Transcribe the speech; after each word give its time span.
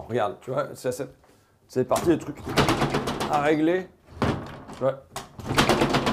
Regarde, 0.00 0.36
tu 0.40 0.50
vois, 0.50 0.68
c'est 0.74 1.84
parti 1.84 2.06
des 2.06 2.18
trucs 2.18 2.38
à 3.30 3.40
régler. 3.42 3.86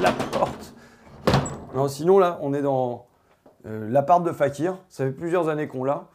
La 0.01 0.11
porte. 0.31 0.73
Non, 1.73 1.87
sinon 1.87 2.19
là, 2.19 2.39
on 2.41 2.53
est 2.53 2.61
dans 2.61 3.07
euh, 3.65 3.89
l'appart 3.89 4.23
de 4.23 4.31
Fakir. 4.31 4.77
Ça 4.89 5.05
fait 5.05 5.11
plusieurs 5.11 5.49
années 5.49 5.67
qu'on 5.67 5.83
l'a. 5.83 6.07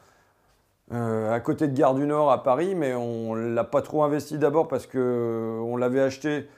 Euh, 0.93 1.33
à 1.33 1.41
côté 1.41 1.67
de 1.67 1.75
Gare 1.75 1.95
du 1.95 2.07
Nord 2.07 2.31
à 2.31 2.43
Paris, 2.43 2.75
mais 2.75 2.95
on 2.95 3.35
l'a 3.35 3.65
pas 3.65 3.81
trop 3.83 4.03
investi 4.03 4.39
d'abord 4.39 4.69
parce 4.69 4.87
que 4.87 4.99
euh, 4.99 5.61
on 5.63 5.77
l'avait 5.77 6.01
acheté 6.01 6.49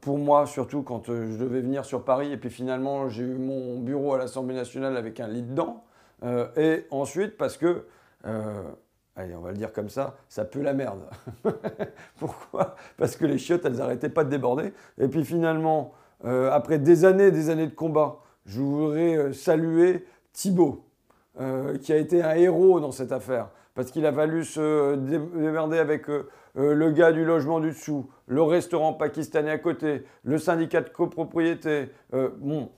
pour 0.00 0.18
moi 0.18 0.46
surtout 0.46 0.82
quand 0.82 1.04
je 1.06 1.36
devais 1.36 1.60
venir 1.60 1.84
sur 1.84 2.04
Paris 2.04 2.32
et 2.32 2.36
puis 2.36 2.50
finalement 2.50 3.08
j'ai 3.08 3.22
eu 3.22 3.36
mon 3.36 3.78
bureau 3.78 4.14
à 4.14 4.18
l'Assemblée 4.18 4.56
nationale 4.56 4.96
avec 4.96 5.20
un 5.20 5.28
lit 5.28 5.42
dedans 5.42 5.84
et 6.56 6.88
ensuite 6.90 7.36
parce 7.36 7.56
que 7.56 7.84
allez 9.16 9.34
on 9.34 9.40
va 9.40 9.50
le 9.50 9.56
dire 9.56 9.72
comme 9.72 9.88
ça 9.88 10.14
ça 10.28 10.44
pue 10.44 10.62
la 10.62 10.72
merde. 10.72 11.00
Pourquoi? 12.18 12.76
Parce 12.96 13.16
que 13.16 13.24
les 13.24 13.38
chiottes 13.38 13.64
elles 13.64 13.80
arrêtaient 13.80 14.08
pas 14.08 14.24
de 14.24 14.30
déborder. 14.30 14.72
Et 14.98 15.08
puis 15.08 15.24
finalement 15.24 15.92
euh, 16.24 16.50
après 16.52 16.78
des 16.78 17.04
années 17.04 17.26
et 17.26 17.32
des 17.32 17.50
années 17.50 17.66
de 17.66 17.74
combat 17.74 18.18
je 18.46 18.60
voudrais 18.60 19.16
euh, 19.16 19.32
saluer 19.32 20.04
Thibaut 20.32 20.84
euh, 21.40 21.78
qui 21.78 21.92
a 21.92 21.96
été 21.96 22.22
un 22.22 22.34
héros 22.34 22.78
dans 22.80 22.92
cette 22.92 23.10
affaire, 23.10 23.48
parce 23.74 23.90
qu'il 23.90 24.06
a 24.06 24.12
fallu 24.12 24.44
se 24.44 24.94
dé- 24.96 25.18
démerder 25.18 25.78
avec 25.78 26.06
le 26.56 26.90
gars 26.92 27.10
du 27.10 27.24
logement 27.24 27.58
du 27.58 27.70
dessous, 27.70 28.08
le 28.28 28.40
restaurant 28.42 28.92
pakistanais 28.92 29.50
à 29.50 29.58
côté, 29.58 30.04
le 30.22 30.38
syndicat 30.38 30.82
de 30.82 30.88
copropriété. 30.90 31.88
Bon, 32.12 32.70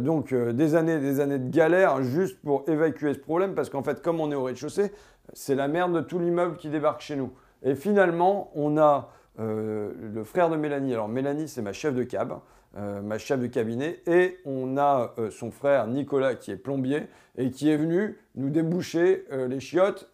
donc 0.00 0.34
des 0.34 0.74
années, 0.74 0.98
des 0.98 1.20
années 1.20 1.38
de 1.38 1.48
galère 1.48 2.02
juste 2.02 2.38
pour 2.42 2.64
évacuer 2.68 3.14
ce 3.14 3.18
problème, 3.18 3.54
parce 3.54 3.70
qu'en 3.70 3.82
fait, 3.82 4.02
comme 4.02 4.20
on 4.20 4.30
est 4.30 4.34
au 4.34 4.42
rez-de-chaussée, 4.42 4.92
c'est 5.32 5.54
la 5.54 5.68
merde 5.68 5.94
de 5.94 6.00
tout 6.00 6.18
l'immeuble 6.18 6.56
qui 6.56 6.68
débarque 6.68 7.00
chez 7.00 7.16
nous. 7.16 7.32
Et 7.62 7.74
finalement, 7.74 8.50
on 8.54 8.76
a 8.76 9.10
euh, 9.38 9.92
le 10.12 10.24
frère 10.24 10.50
de 10.50 10.56
Mélanie. 10.56 10.92
Alors 10.92 11.08
Mélanie, 11.08 11.48
c'est 11.48 11.62
ma 11.62 11.72
chef 11.72 11.94
de 11.94 12.02
cab, 12.02 12.34
euh, 12.76 13.00
ma 13.00 13.18
chef 13.18 13.40
de 13.40 13.46
cabinet, 13.46 14.02
et 14.06 14.38
on 14.44 14.76
a 14.76 15.14
euh, 15.18 15.30
son 15.30 15.50
frère 15.50 15.86
Nicolas 15.86 16.34
qui 16.34 16.50
est 16.50 16.56
plombier 16.56 17.08
et 17.38 17.50
qui 17.50 17.70
est 17.70 17.76
venu 17.76 18.18
nous 18.34 18.50
déboucher 18.50 19.24
les 19.30 19.58
chiottes. 19.58 20.10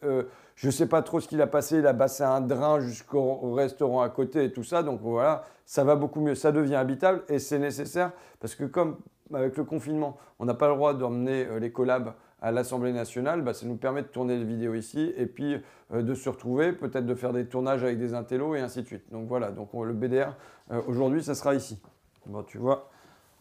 Je 0.55 0.67
ne 0.67 0.73
sais 0.73 0.87
pas 0.87 1.03
trop 1.03 1.19
ce 1.19 1.27
qu'il 1.27 1.41
a 1.43 1.49
passé, 1.49 1.79
il 1.79 1.87
a 1.87 1.95
passé 1.95 2.23
un 2.23 2.41
drain 2.41 2.79
jusqu'au 2.79 3.19
au 3.19 3.55
restaurant 3.55 4.03
à 4.03 4.09
côté 4.09 4.45
et 4.45 4.53
tout 4.53 4.63
ça, 4.63 4.85
donc 4.85 5.01
voilà, 5.01 5.45
ça 5.67 5.83
va 5.83 5.97
beaucoup 5.97 6.21
mieux, 6.21 6.37
ça 6.37 6.53
devient 6.53 6.77
habitable 6.77 7.23
et 7.29 7.41
c'est 7.41 7.59
nécessaire 7.59 8.13
parce 8.39 8.55
que 8.55 8.65
comme 8.65 8.99
avec 9.35 9.57
le 9.57 9.65
confinement, 9.65 10.17
on 10.39 10.45
n'a 10.45 10.55
pas 10.55 10.69
le 10.69 10.75
droit 10.75 10.95
d'emmener 10.95 11.47
les 11.59 11.73
collabs 11.73 12.13
à 12.41 12.53
l'Assemblée 12.53 12.93
nationale, 12.93 13.43
bah, 13.43 13.53
ça 13.55 13.67
nous 13.67 13.77
permet 13.77 14.03
de 14.03 14.07
tourner 14.09 14.37
les 14.37 14.45
vidéos 14.45 14.75
ici 14.75 15.13
et 15.17 15.27
puis 15.27 15.61
euh, 15.93 16.03
de 16.03 16.15
se 16.15 16.29
retrouver, 16.29 16.73
peut-être 16.73 17.07
de 17.07 17.15
faire 17.15 17.33
des 17.33 17.47
tournages 17.47 17.83
avec 17.83 17.99
des 17.99 18.15
intellos 18.15 18.55
et 18.55 18.61
ainsi 18.61 18.83
de 18.83 18.87
suite. 18.87 19.11
Donc 19.11 19.27
voilà, 19.29 19.51
donc 19.51 19.75
on- 19.75 19.83
le 19.83 19.93
BDR, 19.93 20.35
euh, 20.71 20.81
aujourd'hui, 20.87 21.23
ça 21.23 21.35
sera 21.35 21.55
ici. 21.55 21.81
Bon, 22.27 22.43
tu 22.43 22.59
vois, 22.59 22.89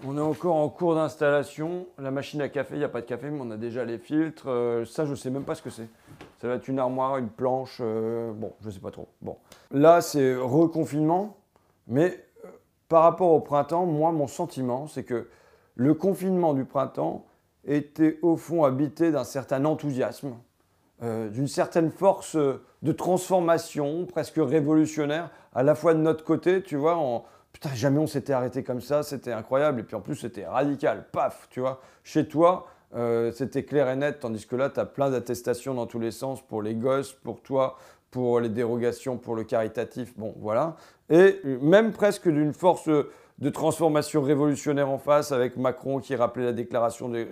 on 0.05 0.17
est 0.17 0.21
encore 0.21 0.55
en 0.55 0.69
cours 0.69 0.95
d'installation. 0.95 1.87
La 1.99 2.11
machine 2.11 2.41
à 2.41 2.49
café, 2.49 2.75
il 2.75 2.79
n'y 2.79 2.83
a 2.85 2.89
pas 2.89 3.01
de 3.01 3.05
café, 3.05 3.29
mais 3.29 3.39
on 3.41 3.51
a 3.51 3.57
déjà 3.57 3.83
les 3.85 3.97
filtres. 3.97 4.45
Euh, 4.47 4.85
ça, 4.85 5.05
je 5.05 5.11
ne 5.11 5.15
sais 5.15 5.29
même 5.29 5.43
pas 5.43 5.55
ce 5.55 5.61
que 5.61 5.69
c'est. 5.69 5.89
Ça 6.41 6.47
va 6.47 6.55
être 6.55 6.67
une 6.67 6.79
armoire, 6.79 7.17
une 7.17 7.29
planche. 7.29 7.79
bon, 7.81 8.53
je 8.61 8.67
ne 8.67 8.71
sais 8.71 8.79
pas 8.79 8.91
trop. 8.91 9.07
Bon. 9.21 9.37
Là, 9.71 10.01
c'est 10.01 10.35
reconfinement. 10.35 11.37
Mais 11.87 12.23
par 12.89 13.03
rapport 13.03 13.31
au 13.31 13.39
printemps, 13.39 13.85
moi, 13.85 14.11
mon 14.11 14.27
sentiment, 14.27 14.87
c'est 14.87 15.03
que 15.03 15.27
le 15.75 15.93
confinement 15.93 16.53
du 16.53 16.63
printemps 16.65 17.25
était 17.67 18.17
au 18.21 18.37
fond 18.37 18.63
habité 18.63 19.11
d'un 19.11 19.23
certain 19.23 19.63
enthousiasme, 19.65 20.35
euh, 21.03 21.29
d'une 21.29 21.47
certaine 21.47 21.91
force 21.91 22.35
de 22.35 22.91
transformation, 22.91 24.05
presque 24.05 24.37
révolutionnaire, 24.37 25.29
à 25.53 25.63
la 25.63 25.75
fois 25.75 25.93
de 25.93 25.99
notre 25.99 26.23
côté, 26.23 26.63
tu 26.63 26.75
vois, 26.75 26.95
en, 26.95 27.25
putain, 27.51 27.73
jamais 27.75 27.99
on 27.99 28.07
s'était 28.07 28.33
arrêté 28.33 28.63
comme 28.63 28.81
ça, 28.81 29.03
c'était 29.03 29.31
incroyable, 29.31 29.81
et 29.81 29.83
puis 29.83 29.95
en 29.95 30.01
plus 30.01 30.15
c'était 30.15 30.45
radical, 30.45 31.05
paf, 31.11 31.47
tu 31.49 31.59
vois, 31.59 31.81
chez 32.03 32.27
toi, 32.27 32.67
euh, 32.95 33.31
c'était 33.31 33.63
clair 33.63 33.89
et 33.89 33.95
net, 33.95 34.19
tandis 34.21 34.47
que 34.47 34.55
là, 34.55 34.69
tu 34.69 34.79
as 34.79 34.85
plein 34.85 35.09
d'attestations 35.09 35.73
dans 35.73 35.87
tous 35.87 35.99
les 35.99 36.11
sens 36.11 36.41
pour 36.41 36.61
les 36.61 36.73
gosses, 36.73 37.11
pour 37.11 37.41
toi, 37.41 37.77
pour 38.09 38.39
les 38.39 38.49
dérogations, 38.49 39.17
pour 39.17 39.35
le 39.35 39.43
caritatif, 39.43 40.17
bon, 40.17 40.33
voilà. 40.39 40.77
Et 41.09 41.41
même 41.61 41.91
presque 41.91 42.29
d'une 42.29 42.53
force 42.53 42.89
de 43.39 43.49
transformation 43.51 44.23
révolutionnaire 44.23 44.89
en 44.89 44.97
face, 44.97 45.31
avec 45.31 45.57
Macron 45.57 45.99
qui 45.99 46.15
rappelait 46.15 46.45
la 46.45 46.53
déclaration 46.53 47.07
des, 47.07 47.27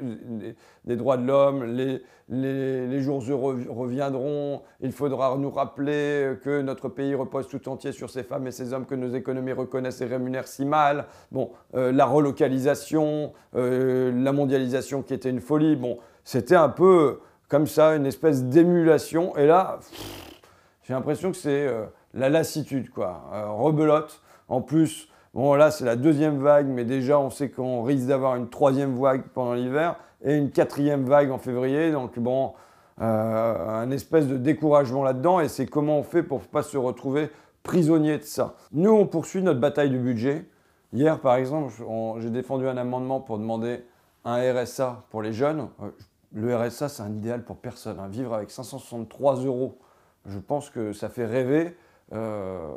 droits 0.96 1.18
de 1.18 1.26
l'homme, 1.26 1.64
les, 1.64 2.04
les- 2.30 3.02
jours 3.02 3.24
heureux 3.28 3.66
reviendront, 3.70 4.62
il 4.82 4.92
faudra 4.92 5.36
nous 5.38 5.50
rappeler 5.50 6.36
que 6.44 6.62
notre 6.62 6.90
pays 6.90 7.16
repose 7.16 7.48
tout 7.48 7.68
entier 7.70 7.92
sur 7.92 8.12
ces 8.12 8.22
femmes 8.22 8.46
et 8.46 8.52
ces 8.52 8.72
hommes 8.72 8.86
que 8.86 8.94
nos 8.94 9.16
économies 9.16 9.54
reconnaissent 9.54 10.02
et 10.02 10.06
rémunèrent 10.06 10.48
si 10.48 10.64
mal. 10.64 11.06
Bon, 11.32 11.50
euh, 11.74 11.92
la 11.92 12.06
relocalisation, 12.06 13.34
euh, 13.56 14.12
la 14.16 14.32
mondialisation 14.32 15.02
qui 15.02 15.16
était 15.16 15.32
une 15.32 15.42
folie, 15.42 15.76
bon, 15.76 15.98
c'était 16.24 16.56
un 16.56 16.70
peu 16.70 17.20
comme 17.50 17.66
ça, 17.66 17.96
une 17.96 18.06
espèce 18.06 18.44
d'émulation. 18.44 19.36
Et 19.38 19.48
là, 19.48 19.80
j'ai 20.84 20.94
l'impression 20.94 21.32
que 21.32 21.38
c'est 21.38 21.68
euh, 21.68 21.86
la 22.14 22.30
lassitude, 22.30 22.92
quoi. 22.92 23.24
Rebelote. 23.58 24.22
En 24.48 24.62
plus, 24.62 25.10
bon, 25.36 25.54
là, 25.54 25.70
c'est 25.70 25.86
la 25.86 25.96
deuxième 25.96 26.40
vague, 26.40 26.66
mais 26.68 26.84
déjà, 26.84 27.20
on 27.20 27.30
sait 27.30 27.50
qu'on 27.50 27.84
risque 27.84 28.08
d'avoir 28.08 28.36
une 28.36 28.50
troisième 28.50 29.00
vague 29.00 29.22
pendant 29.34 29.54
l'hiver 29.54 29.98
et 30.24 30.36
une 30.36 30.50
quatrième 30.50 31.06
vague 31.06 31.30
en 31.30 31.38
février. 31.38 31.92
Donc, 31.92 32.18
bon, 32.18 32.54
euh, 33.02 33.70
un 33.70 33.92
espèce 33.92 34.28
de 34.28 34.38
découragement 34.38 35.04
là-dedans. 35.04 35.40
Et 35.42 35.50
c'est 35.50 35.68
comment 35.68 36.00
on 36.00 36.04
fait 36.04 36.24
pour 36.24 36.40
ne 36.40 36.46
pas 36.46 36.64
se 36.64 36.78
retrouver 36.78 37.30
prisonnier 37.62 38.18
de 38.18 38.24
ça. 38.24 38.56
Nous, 38.72 38.92
on 38.92 39.06
poursuit 39.06 39.44
notre 39.44 39.60
bataille 39.60 39.90
du 39.92 40.00
budget. 40.00 40.46
Hier, 40.94 41.20
par 41.20 41.36
exemple, 41.36 41.74
j'ai 42.20 42.30
défendu 42.30 42.68
un 42.68 42.78
amendement 42.78 43.20
pour 43.20 43.38
demander 43.38 43.84
un 44.24 44.38
RSA 44.54 45.04
pour 45.10 45.22
les 45.22 45.34
jeunes. 45.34 45.68
Euh, 45.84 45.90
Le 46.34 46.56
RSA, 46.56 46.90
c'est 46.90 47.04
un 47.04 47.12
idéal 47.14 47.44
pour 47.44 47.58
personne. 47.58 48.00
hein. 48.00 48.08
Vivre 48.08 48.34
avec 48.34 48.52
563 48.52 49.38
euros, 49.46 49.78
je 50.26 50.40
pense 50.40 50.70
que 50.70 50.94
ça 50.94 51.10
fait 51.10 51.26
rêver. 51.26 51.76
Euh, 52.14 52.68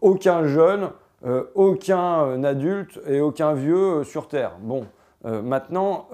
aucun 0.00 0.44
jeune, 0.46 0.90
euh, 1.24 1.44
aucun 1.54 2.26
euh, 2.26 2.42
adulte 2.42 3.00
et 3.06 3.20
aucun 3.20 3.54
vieux 3.54 4.00
euh, 4.00 4.04
sur 4.04 4.28
Terre. 4.28 4.58
Bon, 4.60 4.86
maintenant, 5.24 6.08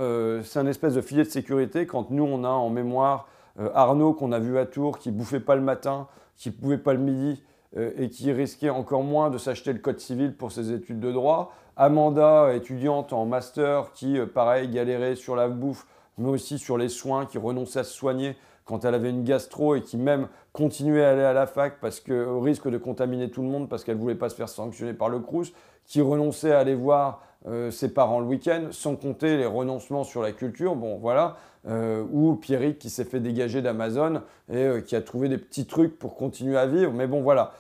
c'est 0.45 0.61
un 0.61 0.69
espèce 0.69 0.95
de 0.95 1.01
filet 1.01 1.25
de 1.25 1.29
sécurité 1.29 1.85
quand 1.85 2.13
nous, 2.13 2.23
on 2.23 2.45
a 2.45 2.49
en 2.49 2.71
mémoire 2.71 3.27
Arnaud 3.75 4.13
qu'on 4.13 4.31
a 4.31 4.39
vu 4.39 4.57
à 4.57 4.67
Tours, 4.67 5.01
qui 5.01 5.11
bouffait 5.11 5.41
pas 5.41 5.57
le 5.57 5.63
matin, 5.63 6.07
qui 6.37 6.53
pouvait 6.53 6.79
pas 6.79 6.93
le 6.93 7.01
midi 7.01 7.43
et 7.77 8.09
qui 8.09 8.31
risquait 8.31 8.71
encore 8.71 9.03
moins 9.03 9.29
de 9.31 9.37
s'acheter 9.37 9.73
le 9.73 9.81
code 9.81 9.99
civil 9.99 10.37
pour 10.37 10.53
ses 10.53 10.71
études 10.71 11.01
de 11.01 11.11
droit. 11.11 11.53
Amanda, 11.77 12.55
étudiante 12.55 13.13
en 13.13 13.27
master, 13.27 13.91
qui, 13.95 14.17
pareil, 14.33 14.69
galérait 14.69 15.17
sur 15.17 15.35
la 15.35 15.49
bouffe, 15.49 15.89
mais 16.17 16.29
aussi 16.29 16.57
sur 16.61 16.79
les 16.79 16.89
soins, 16.89 17.27
qui 17.27 17.39
renonçait 17.39 17.81
à 17.81 17.85
se 17.85 17.93
soigner 17.93 18.37
quand 18.71 18.85
elle 18.85 18.95
avait 18.95 19.11
une 19.11 19.25
gastro 19.25 19.75
et 19.75 19.83
qui 19.83 19.97
même 19.97 20.29
continuait 20.53 21.05
à 21.05 21.11
aller 21.11 21.25
à 21.25 21.33
la 21.33 21.49
fac 21.49 21.81
parce 21.81 21.99
que, 21.99 22.25
au 22.25 22.41
risque 22.41 22.71
de 22.71 22.79
contaminer 22.79 23.29
tout 23.29 23.43
le 23.43 23.49
monde 23.49 23.69
parce 23.69 23.83
qu'elle 23.83 23.97
voulait 23.97 24.15
pas 24.15 24.29
se 24.29 24.37
faire 24.37 24.49
sanctionner 24.49 24.95
par 24.95 25.09
le 25.09 25.19
Crous, 25.19 25.53
qui 25.87 26.01
renonçait 26.01 26.53
à 26.53 26.61
aller 26.61 26.77
voir 26.77 27.21
euh, 27.49 27.73
ses 27.73 27.93
parents 27.93 28.21
le 28.21 28.27
week-end, 28.27 28.69
sans 28.71 28.95
compter 28.95 29.37
les 29.37 29.47
renoncements 29.47 30.05
sur 30.05 30.23
la 30.23 30.31
culture, 30.31 30.77
bon 30.77 30.99
voilà, 30.99 31.37
euh, 31.67 32.05
ou 32.13 32.37
Pierrick 32.37 32.79
qui 32.79 32.91
s'est 32.91 33.05
fait 33.05 33.19
dégager 33.19 33.61
d'Amazon 33.61 34.23
et 34.49 34.57
euh, 34.57 34.81
qui 34.81 34.95
a 34.95 35.03
trouvé 35.03 35.29
des 35.29 35.39
petits 35.39 35.67
trucs 35.67 35.99
pour 35.99 36.15
continuer 36.15 36.57
à 36.57 36.67
vivre, 36.67 36.93
mais 36.93 37.09
bon 37.09 37.23
voilà. 37.23 37.53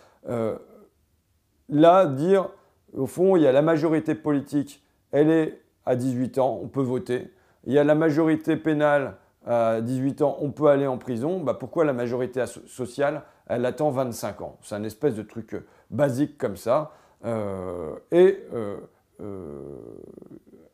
Là, 1.68 2.06
dire, 2.06 2.50
au 2.96 3.06
fond, 3.06 3.36
il 3.36 3.42
y 3.42 3.46
a 3.48 3.52
la 3.52 3.62
majorité 3.62 4.14
politique, 4.14 4.84
elle 5.10 5.30
est 5.30 5.60
à 5.86 5.96
18 5.96 6.38
ans, 6.38 6.60
on 6.62 6.68
peut 6.68 6.82
voter. 6.82 7.32
Il 7.64 7.72
y 7.72 7.78
a 7.78 7.84
la 7.84 7.94
majorité 7.96 8.56
pénale 8.56 9.16
à 9.46 9.80
18 9.80 10.22
ans, 10.22 10.36
on 10.40 10.50
peut 10.50 10.66
aller 10.66 10.86
en 10.86 10.98
prison. 10.98 11.40
Bah, 11.40 11.54
pourquoi 11.54 11.84
la 11.84 11.92
majorité 11.92 12.44
sociale, 12.66 13.22
elle 13.46 13.64
attend 13.64 13.90
25 13.90 14.40
ans? 14.42 14.58
C'est 14.62 14.74
un 14.74 14.84
espèce 14.84 15.14
de 15.14 15.22
truc 15.22 15.54
euh, 15.54 15.66
basique 15.90 16.36
comme 16.36 16.56
ça. 16.56 16.92
Euh, 17.24 17.94
et 18.10 18.44
euh, 18.52 18.78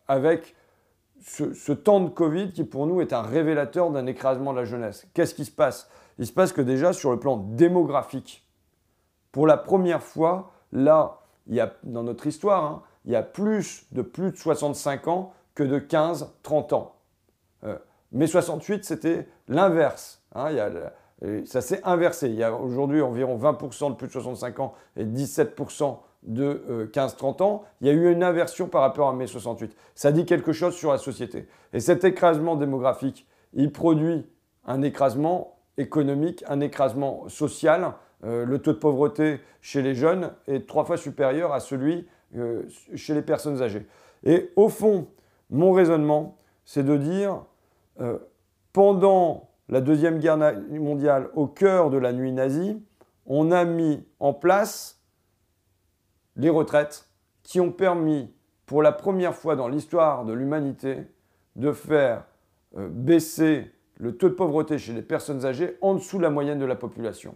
avec 0.08 0.55
ce, 1.20 1.52
ce 1.55 1.73
temps 1.73 2.00
de 2.00 2.08
Covid 2.08 2.52
qui 2.52 2.64
pour 2.64 2.87
nous 2.87 3.00
est 3.00 3.12
un 3.12 3.23
révélateur 3.23 3.91
d'un 3.91 4.06
écrasement 4.06 4.52
de 4.52 4.58
la 4.58 4.64
jeunesse. 4.64 5.06
Qu'est-ce 5.14 5.35
qui 5.35 5.44
se 5.44 5.50
passe? 5.50 5.88
Il 6.19 6.26
se 6.26 6.32
passe 6.32 6.52
que 6.52 6.62
déjà 6.62 6.93
sur 6.93 7.11
le 7.11 7.19
plan 7.19 7.37
démographique, 7.37 8.46
pour 9.32 9.46
la 9.46 9.56
première 9.56 10.02
fois, 10.02 10.52
là, 10.73 11.20
il 11.46 11.55
y 11.55 11.61
a, 11.61 11.75
dans 11.85 12.02
notre 12.02 12.26
histoire, 12.26 12.64
hein, 12.64 12.82
il 13.05 13.12
y 13.12 13.17
a 13.17 13.23
plus 13.23 13.87
de 13.93 14.02
plus 14.02 14.32
de 14.32 14.37
65 14.37 15.08
ans 15.08 15.32
que 15.55 15.62
de 15.62 15.79
15-30 15.79 16.75
ans. 16.75 16.96
Euh, 18.14 18.17
mais 18.19 18.26
68, 18.26 18.85
c'était 18.85 19.29
l'inverse. 19.49 20.23
hein, 20.35 20.50
ça 21.47 21.61
s'est 21.61 21.81
inversé. 21.85 22.29
Il 22.29 22.35
y 22.35 22.43
a 22.43 22.55
aujourd'hui 22.55 23.00
environ 23.00 23.38
20% 23.38 23.91
de 23.91 23.97
plus 23.97 24.08
de 24.08 24.12
65 24.12 24.61
ans 24.61 24.75
et 24.97 25.05
17% 25.05 25.99
de 26.25 26.62
euh, 26.69 26.87
15-30 26.88 27.43
ans. 27.43 27.64
Il 27.81 27.87
y 27.87 27.91
a 27.91 27.93
eu 27.93 28.12
une 28.12 28.23
inversion 28.23 28.69
par 28.69 28.82
rapport 28.82 29.08
à 29.08 29.12
mai 29.12 29.26
68. 29.26 29.75
Ça 29.94 30.12
dit 30.12 30.26
quelque 30.26 30.53
chose 30.53 30.75
sur 30.75 30.91
la 30.93 30.99
société. 30.99 31.49
Et 31.73 31.81
cet 31.81 32.05
écrasement 32.05 32.56
démographique, 32.56 33.26
il 33.55 33.73
produit 33.73 34.26
un 34.67 34.82
écrasement 34.82 35.58
économique, 35.79 36.44
un 36.49 36.61
écrasement 36.61 37.29
social. 37.29 37.93
le 38.23 38.56
taux 38.58 38.73
de 38.73 38.79
pauvreté 38.79 39.41
chez 39.61 39.82
les 39.82 39.94
jeunes 39.94 40.32
est 40.49 40.67
trois 40.67 40.85
fois 40.85 40.97
supérieur 40.97 41.53
à 41.53 41.61
celui 41.61 42.08
chez 42.94 43.14
les 43.14 43.23
personnes 43.23 43.62
âgées. 43.62 43.87
Et 44.25 44.50
au 44.56 44.69
fond, 44.69 45.06
mon 45.50 45.73
raisonnement, 45.73 46.37
c'est 46.64 46.82
de 46.82 46.97
dire, 46.97 47.44
pendant 48.72 49.50
la 49.69 49.81
Deuxième 49.81 50.19
Guerre 50.19 50.38
mondiale, 50.70 51.31
au 51.34 51.46
cœur 51.46 51.90
de 51.90 51.98
la 51.98 52.12
nuit 52.12 52.32
nazie, 52.32 52.82
on 53.26 53.50
a 53.50 53.64
mis 53.64 54.06
en 54.20 54.32
place 54.32 55.02
les 56.37 56.50
retraites 56.50 57.08
qui 57.43 57.60
ont 57.60 57.72
permis, 57.72 58.32
pour 58.66 58.82
la 58.82 58.93
première 58.93 59.34
fois 59.34 59.56
dans 59.56 59.69
l'histoire 59.69 60.25
de 60.25 60.32
l'humanité, 60.32 61.06
de 61.56 61.72
faire 61.72 62.25
euh, 62.76 62.88
baisser 62.90 63.72
le 63.98 64.16
taux 64.16 64.28
de 64.28 64.34
pauvreté 64.34 64.78
chez 64.78 64.93
les 64.93 65.02
personnes 65.02 65.44
âgées 65.44 65.78
en 65.81 65.94
dessous 65.94 66.19
de 66.19 66.22
la 66.22 66.31
moyenne 66.31 66.58
de 66.58 66.66
la 66.66 66.75
population. 66.75 67.34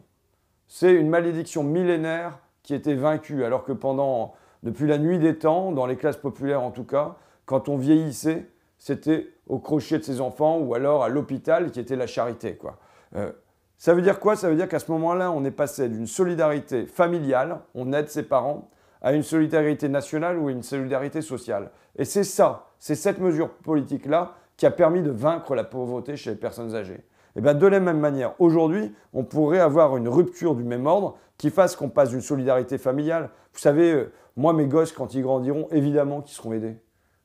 C'est 0.66 0.92
une 0.92 1.08
malédiction 1.08 1.64
millénaire 1.64 2.38
qui 2.62 2.74
était 2.74 2.94
vaincue, 2.94 3.44
alors 3.44 3.64
que 3.64 3.72
pendant, 3.72 4.34
depuis 4.62 4.86
la 4.86 4.98
nuit 4.98 5.18
des 5.18 5.38
temps, 5.38 5.72
dans 5.72 5.86
les 5.86 5.96
classes 5.96 6.18
populaires 6.18 6.62
en 6.62 6.70
tout 6.70 6.84
cas, 6.84 7.16
quand 7.46 7.68
on 7.68 7.76
vieillissait, 7.76 8.50
c'était 8.80 9.28
au 9.46 9.58
crochet 9.58 9.98
de 9.98 10.02
ses 10.02 10.20
enfants 10.20 10.58
ou 10.58 10.74
alors 10.74 11.04
à 11.04 11.10
l'hôpital 11.10 11.70
qui 11.70 11.78
était 11.78 11.96
la 11.96 12.06
charité. 12.06 12.56
Quoi. 12.56 12.78
Euh, 13.14 13.30
ça 13.76 13.94
veut 13.94 14.00
dire 14.00 14.18
quoi? 14.18 14.36
Ça 14.36 14.48
veut 14.48 14.56
dire 14.56 14.68
qu'à 14.68 14.78
ce 14.78 14.90
moment-là, 14.90 15.30
on 15.30 15.44
est 15.44 15.50
passé 15.50 15.88
d'une 15.88 16.06
solidarité 16.06 16.86
familiale, 16.86 17.60
on 17.74 17.92
aide 17.92 18.08
ses 18.08 18.22
parents, 18.22 18.70
à 19.02 19.12
une 19.12 19.22
solidarité 19.22 19.88
nationale 19.88 20.38
ou 20.38 20.48
une 20.48 20.62
solidarité 20.62 21.20
sociale. 21.20 21.70
Et 21.96 22.06
c'est 22.06 22.24
ça, 22.24 22.68
c'est 22.78 22.94
cette 22.94 23.20
mesure 23.20 23.50
politique-là 23.50 24.34
qui 24.56 24.64
a 24.64 24.70
permis 24.70 25.02
de 25.02 25.10
vaincre 25.10 25.54
la 25.54 25.64
pauvreté 25.64 26.16
chez 26.16 26.30
les 26.30 26.36
personnes 26.36 26.74
âgées. 26.74 27.04
Et 27.36 27.42
bien 27.42 27.54
de 27.54 27.66
la 27.66 27.80
même 27.80 28.00
manière, 28.00 28.34
aujourd'hui, 28.38 28.94
on 29.12 29.24
pourrait 29.24 29.60
avoir 29.60 29.96
une 29.98 30.08
rupture 30.08 30.54
du 30.54 30.64
même 30.64 30.86
ordre 30.86 31.18
qui 31.36 31.50
fasse 31.50 31.76
qu'on 31.76 31.90
passe 31.90 32.10
d'une 32.10 32.20
solidarité 32.22 32.78
familiale. 32.78 33.30
Vous 33.52 33.60
savez, 33.60 33.92
euh, 33.92 34.12
moi, 34.36 34.54
mes 34.54 34.66
gosses, 34.66 34.92
quand 34.92 35.14
ils 35.14 35.22
grandiront, 35.22 35.68
évidemment 35.70 36.22
qu'ils 36.22 36.34
seront 36.34 36.54
aidés. 36.54 36.76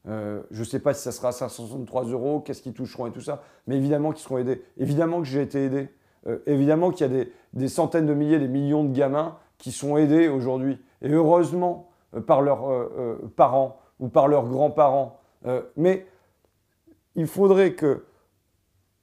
Euh, 0.07 0.42
je 0.52 0.60
ne 0.60 0.66
sais 0.66 0.80
pas 0.80 0.94
si 0.94 1.02
ça 1.02 1.12
sera 1.12 1.31
563 1.31 2.06
euros, 2.06 2.40
qu'est-ce 2.40 2.62
qu'ils 2.62 2.74
toucheront 2.74 3.07
et 3.07 3.12
tout 3.12 3.22
ça, 3.22 3.42
mais 3.68 3.78
évidemment 3.78 4.12
qu'ils 4.12 4.24
seront 4.24 4.38
aidés. 4.38 4.63
Évidemment 4.78 5.19
que 5.19 5.28
j'ai 5.28 5.42
été 5.42 5.66
aidé. 5.66 5.90
Euh, 6.28 6.40
évidemment 6.46 6.92
qu'il 6.92 7.12
y 7.12 7.22
a 7.22 7.25
des, 7.54 7.68
centaines 7.68 8.06
de 8.06 8.13
milliers, 8.13 8.40
des 8.40 8.48
millions 8.48 8.84
de 8.84 8.96
gamins 8.96 9.38
qui 9.57 9.72
sont 9.72 9.98
aidés 9.98 10.28
aujourd'hui, 10.28 10.80
et 11.02 11.10
heureusement 11.10 11.90
euh, 12.16 12.22
par 12.22 12.42
leurs 12.42 12.90
parents 13.36 13.80
ou 14.00 14.10
par 14.10 14.28
leurs 14.28 14.48
grands-parents. 14.48 15.19
mais 15.78 16.06
il 17.16 17.28
faudrait 17.28 17.74
que, 17.74 18.04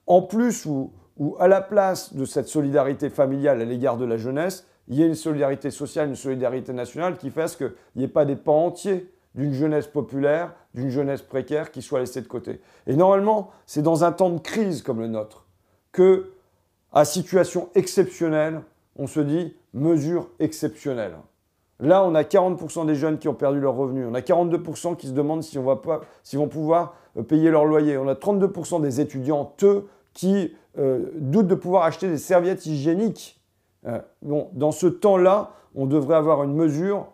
en 0.07 0.21
plus 0.21 0.67
ou, 0.67 0.93
ou, 1.17 1.37
à 1.39 1.49
la 1.49 1.63
place 1.63 2.15
de 2.15 2.25
cette 2.27 2.47
solidarité 2.47 3.09
familiale 3.09 3.61
à 3.63 3.65
l'égard 3.65 3.97
de 3.97 4.05
la 4.05 4.19
jeunesse, 4.19 4.67
il 4.89 4.97
y 4.97 5.03
ait 5.03 5.07
une 5.07 5.15
solidarité 5.15 5.71
sociale, 5.71 6.09
une 6.09 6.17
solidarité 6.17 6.73
nationale 6.73 7.17
qui 7.17 7.31
fasse 7.31 7.57
qu'il 7.57 7.73
n'y 7.97 8.05
ait 8.05 8.09
pas 8.09 8.25
des 8.25 8.37
pans 8.37 8.67
entiers 8.67 9.11
d'une 9.35 9.53
jeunesse 9.53 9.87
populaire, 9.87 10.55
d'une 10.75 10.91
jeunesse 10.91 11.23
précaire 11.23 11.71
qui 11.71 11.83
soient 11.83 12.01
laissés 12.01 12.21
de 12.21 12.29
côté. 12.29 12.61
Et 12.87 12.97
normalement, 12.97 13.51
c'est 13.67 13.83
dans 13.83 14.05
un 14.05 14.13
temps 14.13 14.31
de 14.31 14.39
crise 14.39 14.83
comme 14.83 15.01
le 15.01 15.09
nôtre 15.09 15.47
que 15.93 16.33
à 16.93 17.05
situation 17.05 17.69
exceptionnelle, 17.75 18.61
on 18.97 19.07
se 19.07 19.21
dit 19.21 19.55
mesure 19.73 20.29
exceptionnelle. 20.39 21.17
Là, 21.81 22.05
on 22.05 22.15
a 22.15 22.23
40% 22.23 22.87
des 22.87 22.95
jeunes 22.95 23.19
qui 23.19 23.29
ont 23.29 23.35
perdu 23.35 23.61
leur 23.61 23.75
revenu. 23.75 24.07
On 24.07 24.15
a 24.15 24.21
42% 24.21 24.97
qui 24.97 25.09
se 25.09 25.13
demandent 25.13 25.43
s'ils 25.43 25.59
vont 25.61 26.49
pouvoir 26.49 26.95
euh, 27.17 27.23
payer 27.23 27.51
leur 27.51 27.65
loyer. 27.65 27.99
On 27.99 28.07
a 28.09 28.15
32% 28.15 28.81
des 28.81 29.01
étudiants, 29.01 29.53
eux, 29.63 29.89
qui 30.13 30.55
euh, 30.79 31.11
doutent 31.17 31.49
de 31.49 31.55
pouvoir 31.55 31.85
acheter 31.85 32.09
des 32.09 32.19
serviettes 32.19 32.67
hygiéniques. 32.67 33.41
Euh, 33.87 33.99
bon, 34.21 34.49
dans 34.53 34.71
ce 34.71 34.87
temps-là, 34.87 35.51
on 35.75 35.87
devrait 35.87 36.17
avoir 36.17 36.45
une 36.45 36.55
mesure. 36.55 37.09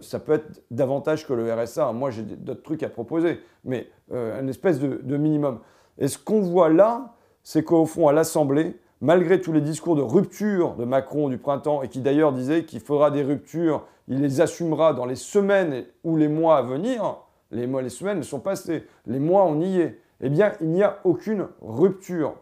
Ça 0.00 0.18
peut 0.18 0.32
être 0.32 0.62
davantage 0.70 1.26
que 1.26 1.32
le 1.32 1.52
RSA. 1.52 1.92
Moi, 1.92 2.10
j'ai 2.10 2.22
d'autres 2.22 2.62
trucs 2.62 2.82
à 2.82 2.88
proposer, 2.88 3.40
mais 3.64 3.88
une 4.10 4.48
espèce 4.48 4.78
de, 4.78 5.16
minimum. 5.16 5.58
Et 5.98 6.08
ce 6.08 6.18
qu'on 6.18 6.40
voit 6.40 6.68
là, 6.68 7.14
c'est 7.42 7.64
qu'au 7.64 7.86
fond, 7.86 8.08
à 8.08 8.12
l'Assemblée, 8.12 8.76
malgré 9.00 9.40
tous 9.40 9.52
les 9.52 9.60
discours 9.60 9.96
de 9.96 10.02
rupture 10.02 10.76
de 10.76 10.84
Macron 10.84 11.28
du 11.28 11.38
printemps, 11.38 11.82
et 11.82 11.88
qui 11.88 12.00
d'ailleurs 12.00 12.32
disait 12.32 12.64
qu'il 12.64 12.80
fera 12.80 13.10
des 13.10 13.22
ruptures, 13.22 13.84
il 14.08 14.20
les 14.20 14.40
assumera 14.40 14.94
dans 14.94 15.04
les 15.04 15.16
semaines 15.16 15.84
ou 16.04 16.16
les 16.16 16.28
mois 16.28 16.58
à 16.58 16.62
venir, 16.62 17.18
les 17.50 17.66
mois, 17.66 17.82
les 17.82 17.90
semaines 17.90 18.22
sont 18.22 18.40
passées, 18.40 18.84
les 19.06 19.18
mois 19.18 19.44
on 19.44 19.60
y 19.60 19.80
est, 19.80 19.98
eh 20.20 20.28
bien 20.28 20.52
il 20.60 20.68
n'y 20.68 20.82
a 20.82 20.98
aucune 21.04 21.48
rupture. 21.60 22.34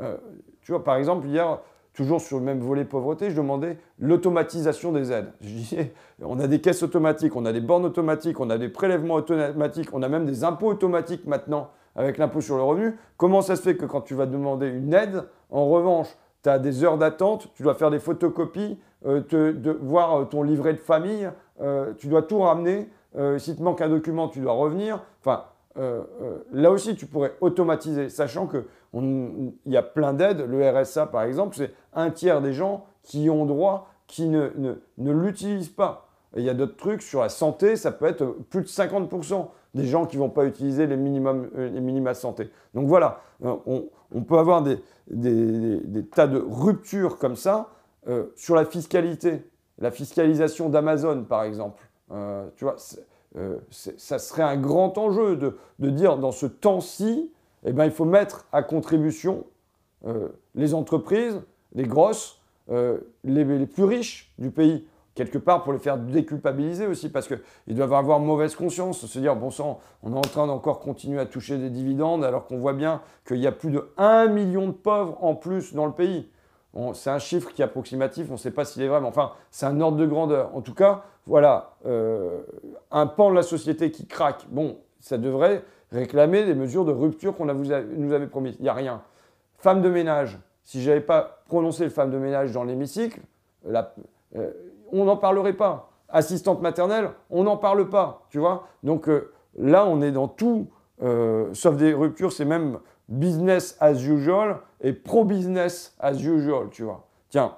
Euh, 0.00 0.16
tu 0.62 0.72
vois, 0.72 0.84
par 0.84 0.96
exemple, 0.96 1.26
hier, 1.26 1.60
toujours 1.98 2.20
sur 2.20 2.38
le 2.38 2.44
même 2.44 2.60
volet 2.60 2.84
pauvreté, 2.84 3.28
je 3.28 3.36
demandais 3.36 3.76
l'automatisation 3.98 4.92
des 4.92 5.10
aides. 5.10 5.32
Je 5.40 5.48
disais, 5.48 5.92
on 6.22 6.38
a 6.38 6.46
des 6.46 6.60
caisses 6.60 6.84
automatiques, 6.84 7.34
on 7.34 7.44
a 7.44 7.52
des 7.52 7.60
bornes 7.60 7.84
automatiques, 7.84 8.38
on 8.38 8.50
a 8.50 8.56
des 8.56 8.68
prélèvements 8.68 9.14
automatiques, 9.14 9.88
on 9.92 10.02
a 10.04 10.08
même 10.08 10.24
des 10.24 10.44
impôts 10.44 10.68
automatiques 10.68 11.26
maintenant 11.26 11.70
avec 11.96 12.16
l'impôt 12.16 12.40
sur 12.40 12.54
le 12.54 12.62
revenu. 12.62 12.96
Comment 13.16 13.42
ça 13.42 13.56
se 13.56 13.62
fait 13.62 13.76
que 13.76 13.84
quand 13.84 14.02
tu 14.02 14.14
vas 14.14 14.26
demander 14.26 14.68
une 14.68 14.94
aide, 14.94 15.24
en 15.50 15.66
revanche, 15.66 16.06
tu 16.44 16.48
as 16.48 16.60
des 16.60 16.84
heures 16.84 16.98
d'attente, 16.98 17.50
tu 17.56 17.64
dois 17.64 17.74
faire 17.74 17.90
des 17.90 17.98
photocopies, 17.98 18.78
euh, 19.04 19.52
voir 19.80 20.20
euh, 20.20 20.24
ton 20.24 20.44
livret 20.44 20.74
de 20.74 20.78
famille, 20.78 21.28
euh, 21.60 21.94
tu 21.98 22.06
dois 22.06 22.22
tout 22.22 22.38
ramener. 22.38 22.88
si 23.38 23.56
te 23.56 23.62
manque 23.62 23.80
un 23.80 23.88
document, 23.88 24.28
tu 24.28 24.38
dois 24.38 24.52
revenir. 24.52 25.02
Enfin, 25.20 25.46
là 26.52 26.70
aussi, 26.70 26.96
tu 26.96 27.06
pourrais 27.06 27.34
automatiser, 27.40 28.08
sachant 28.08 28.46
qu'il 28.46 29.52
y 29.66 29.76
a 29.76 29.82
plein 29.82 30.12
d'aides. 30.12 30.40
Le 30.40 30.68
RSA, 30.68 31.06
par 31.06 31.22
exemple, 31.22 31.56
c'est 31.56 31.72
un 31.94 32.10
tiers 32.10 32.40
des 32.40 32.52
gens 32.52 32.86
qui 33.02 33.30
ont 33.30 33.46
droit, 33.46 33.88
qui 34.06 34.26
ne, 34.26 34.50
l'utilisent 34.98 35.68
pas. 35.68 36.08
Il 36.36 36.42
y 36.42 36.50
a 36.50 36.54
d'autres 36.54 36.76
trucs 36.76 37.02
sur 37.02 37.20
la 37.20 37.28
santé, 37.28 37.76
ça 37.76 37.92
peut 37.92 38.06
être 38.06 38.26
plus 38.50 38.62
de 38.62 38.66
50% 38.66 39.48
des 39.74 39.86
gens 39.86 40.06
qui 40.06 40.16
ne 40.16 40.22
vont 40.22 40.30
pas 40.30 40.44
utiliser 40.44 40.86
les, 40.86 40.96
minimums, 40.96 41.50
les 41.54 41.80
minima 41.80 42.14
santé. 42.14 42.50
Donc 42.74 42.86
voilà, 42.88 43.20
on, 43.42 44.22
peut 44.26 44.38
avoir 44.38 44.62
des, 44.62 44.78
tas 46.14 46.26
de 46.26 46.38
ruptures 46.38 47.18
comme 47.18 47.36
ça 47.36 47.70
euh, 48.08 48.26
sur 48.36 48.54
la 48.54 48.64
fiscalité. 48.64 49.42
La 49.78 49.90
fiscalisation 49.90 50.68
d'Amazon, 50.68 51.24
par 51.24 51.44
exemple. 51.44 51.82
Euh, 52.10 52.48
tu 52.56 52.64
vois, 52.64 52.76
euh, 53.38 53.58
ça 53.70 54.18
serait 54.18 54.42
un 54.42 54.56
grand 54.56 54.98
enjeu 54.98 55.36
de, 55.36 55.56
de 55.78 55.90
dire 55.90 56.18
dans 56.18 56.32
ce 56.32 56.46
temps-ci, 56.46 57.32
eh 57.64 57.72
ben, 57.72 57.84
il 57.84 57.90
faut 57.90 58.04
mettre 58.04 58.46
à 58.52 58.62
contribution 58.62 59.44
les 60.54 60.74
entreprises, 60.74 61.40
les 61.74 61.82
grosses, 61.82 62.40
les, 62.68 63.00
les, 63.24 63.66
plus 63.66 63.82
riches 63.82 64.32
du 64.38 64.52
pays 64.52 64.86
quelque 65.18 65.38
part 65.38 65.64
pour 65.64 65.72
les 65.72 65.80
faire 65.80 65.98
déculpabiliser 65.98 66.86
aussi, 66.86 67.08
parce 67.08 67.26
qu'ils 67.26 67.74
doivent 67.74 67.92
avoir 67.92 68.20
mauvaise 68.20 68.54
conscience, 68.54 69.04
se 69.04 69.18
dire, 69.18 69.34
bon 69.34 69.50
sang, 69.50 69.80
on 70.04 70.12
est 70.12 70.16
en 70.16 70.20
train 70.20 70.46
d'encore 70.46 70.78
continuer 70.78 71.18
à 71.18 71.26
toucher 71.26 71.58
des 71.58 71.70
dividendes, 71.70 72.24
alors 72.24 72.46
qu'on 72.46 72.58
voit 72.58 72.72
bien 72.72 73.02
qu'il 73.26 73.38
y 73.38 73.46
a 73.48 73.52
plus 73.52 73.72
de 73.72 73.90
1 73.96 74.28
million 74.28 74.68
de 74.68 74.72
pauvres 74.72 75.18
en 75.20 75.34
plus 75.34 75.74
dans 75.74 75.86
le 75.86 75.92
pays. 75.92 76.30
C'est 76.92 77.10
un 77.10 77.18
chiffre 77.18 77.52
qui 77.52 77.62
est 77.62 77.64
approximatif, 77.64 78.26
on 78.28 78.34
ne 78.34 78.38
sait 78.38 78.50
pas 78.50 78.64
s'il 78.64 78.82
est 78.82 78.88
vrai, 78.88 79.00
mais 79.00 79.06
enfin, 79.06 79.32
c'est 79.50 79.66
un 79.66 79.80
ordre 79.80 79.96
de 79.96 80.06
grandeur. 80.06 80.54
En 80.54 80.60
tout 80.60 80.74
cas, 80.74 81.04
voilà, 81.26 81.72
euh, 81.86 82.42
un 82.90 83.06
pan 83.06 83.30
de 83.30 83.34
la 83.34 83.42
société 83.42 83.90
qui 83.90 84.06
craque, 84.06 84.46
bon, 84.48 84.78
ça 85.00 85.18
devrait 85.18 85.64
réclamer 85.90 86.44
des 86.44 86.54
mesures 86.54 86.84
de 86.84 86.92
rupture 86.92 87.36
qu'on 87.36 87.46
nous 87.46 88.12
avait 88.12 88.26
promis. 88.26 88.54
Il 88.58 88.62
n'y 88.62 88.68
a 88.68 88.74
rien. 88.74 89.02
Femme 89.56 89.82
de 89.82 89.88
ménage, 89.88 90.38
si 90.64 90.82
je 90.82 90.88
n'avais 90.90 91.00
pas 91.00 91.42
prononcé 91.46 91.84
le 91.84 91.90
femme 91.90 92.10
de 92.10 92.18
ménage 92.18 92.52
dans 92.52 92.64
l'hémicycle, 92.64 93.20
euh, 93.66 94.50
on 94.92 95.04
n'en 95.04 95.16
parlerait 95.16 95.54
pas. 95.54 95.90
Assistante 96.08 96.62
maternelle, 96.62 97.10
on 97.30 97.42
n'en 97.42 97.56
parle 97.56 97.88
pas, 97.88 98.26
tu 98.30 98.38
vois. 98.38 98.68
Donc 98.82 99.08
euh, 99.08 99.32
là, 99.56 99.84
on 99.86 100.00
est 100.00 100.12
dans 100.12 100.28
tout, 100.28 100.68
sauf 101.52 101.76
des 101.76 101.92
ruptures, 101.92 102.32
c'est 102.32 102.44
même 102.44 102.78
business 103.08 103.76
as 103.80 104.02
usual 104.02 104.60
et 104.80 104.92
pro-business 104.92 105.94
as 105.98 106.22
usual, 106.22 106.68
tu 106.70 106.82
vois. 106.82 107.06
Tiens, 107.30 107.56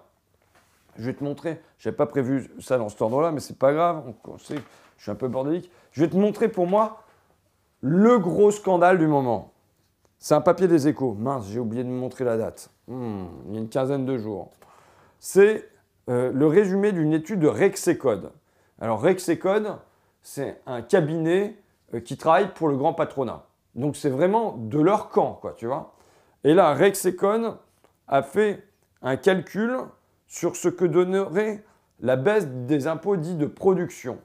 je 0.97 1.05
vais 1.05 1.15
te 1.15 1.25
montrer, 1.25 1.61
je 1.79 1.89
n'avais 1.89 1.97
pas 1.97 2.07
prévu 2.07 2.51
ça 2.61 2.79
dans 2.79 2.89
cet 2.89 3.01
ordre-là, 3.03 3.33
mais 3.33 3.41
c'est 3.41 3.59
pas 3.59 3.73
grave, 3.73 4.13
je 4.39 4.55
suis 4.99 5.11
un 5.11 5.15
peu 5.15 5.29
bordélique. 5.29 5.71
Je 5.93 6.03
vais 6.03 6.11
te 6.11 6.17
montrer 6.17 6.49
pour 6.49 6.67
moi 6.67 7.03
le 7.81 8.19
gros 8.19 8.51
scandale 8.51 8.99
du 8.99 9.07
moment. 9.07 9.53
C'est 10.19 10.35
un 10.35 10.43
papier 10.43 10.69
des 10.69 10.87
échos. 10.87 11.15
Mince, 11.19 11.49
j'ai 11.49 11.59
oublié 11.59 11.83
de 11.83 11.89
me 11.89 11.99
montrer 11.99 12.25
la 12.25 12.37
date. 12.37 12.71
Hmm, 12.89 13.25
il 13.47 13.55
y 13.55 13.57
a 13.57 13.61
une 13.61 13.69
quinzaine 13.71 14.05
de 14.05 14.19
jours. 14.19 14.51
C'est 15.19 15.67
euh, 16.09 16.31
le 16.33 16.47
résumé 16.47 16.93
d'une 16.93 17.13
étude 17.13 17.41
de 17.41 17.49
Rexecode. 17.49 18.33
Alors 18.81 19.01
Rexecode, 19.01 19.77
c'est 20.23 20.61
un 20.67 20.83
cabinet 20.83 21.57
euh, 21.95 22.01
qui 22.01 22.17
travaille 22.17 22.53
pour 22.53 22.69
le 22.69 22.77
grand 22.77 22.93
patronat. 22.93 23.47
Donc 23.75 23.97
c'est 23.97 24.11
vraiment 24.11 24.57
de 24.57 24.81
leur 24.81 25.09
camp, 25.09 25.39
quoi, 25.41 25.55
tu 25.57 25.67
vois. 25.67 25.95
Et 26.45 26.55
là, 26.55 26.75
Rexecode 26.75 27.57
a 28.09 28.23
fait 28.23 28.65
un 29.03 29.17
calcul 29.17 29.77
sur 30.27 30.57
ce 30.57 30.69
que 30.69 30.85
donnerait 30.85 31.65
la 32.01 32.17
baisse 32.17 32.47
des 32.47 32.87
impôts 32.87 33.17
dits 33.17 33.37
de 33.37 33.47
production. 33.47 34.19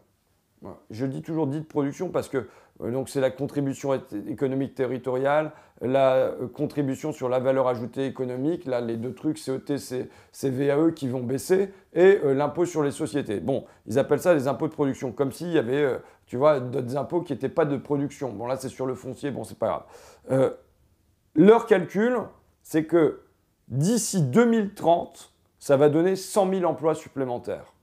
Je 0.90 1.06
dis 1.06 1.22
toujours 1.22 1.46
dit 1.48 1.60
de 1.60 1.66
production 1.66 2.10
parce 2.10 2.28
que 2.28 2.48
euh, 2.82 2.92
donc 2.92 3.10
c'est 3.10 3.22
la 3.22 3.30
contribution 3.30 3.94
économique 4.28 4.74
territoriale, 4.74 5.52
la 5.82 6.16
euh, 6.16 6.48
contribution 6.48 7.12
sur 7.12 7.30
la 7.30 7.40
valeur 7.40 7.68
ajoutée 7.68 8.06
économique, 8.06 8.66
là 8.66 8.82
les 8.82 8.98
deux 8.98 9.14
trucs 9.14 9.38
CET, 9.38 9.78
c'est 9.78 10.50
VAE 10.50 10.92
qui 10.92 11.08
vont 11.08 11.22
baisser, 11.22 11.72
et 11.94 12.20
l'impôt 12.24 12.66
sur 12.66 12.84
les 12.84 12.92
sociétés. 12.92 13.40
Bon, 13.40 13.66
ils 13.86 14.00
appellent 14.00 14.20
ça 14.20 14.34
les 14.34 14.48
impôts 14.48 14.68
de 14.68 14.74
production, 14.74 15.12
comme 15.12 15.32
s'il 15.32 15.52
y 15.52 15.58
avait, 15.58 16.00
tu 16.26 16.38
vois, 16.38 16.60
d'autres 16.60 16.98
impôts 16.98 17.22
qui 17.22 17.34
n'étaient 17.34 17.50
pas 17.50 17.66
de 17.66 17.78
production. 17.78 18.32
Bon 18.32 18.48
là 18.48 18.58
c'est 18.58 18.70
sur 18.70 18.86
le 18.86 18.96
foncier, 18.96 19.32
bon 19.32 19.44
c'est 19.44 19.60
pas 19.60 19.86
grave. 20.28 20.56
leur 21.36 21.66
calcul, 21.66 22.18
c'est 22.64 22.86
que 22.86 23.22
d'ici 23.68 24.22
2030, 24.22 25.34
ça 25.60 25.78
va 25.78 25.90
donner 25.90 26.16
100 26.16 26.50
000 26.52 26.66
emplois 26.70 26.96
supplémentaires. 26.96 27.74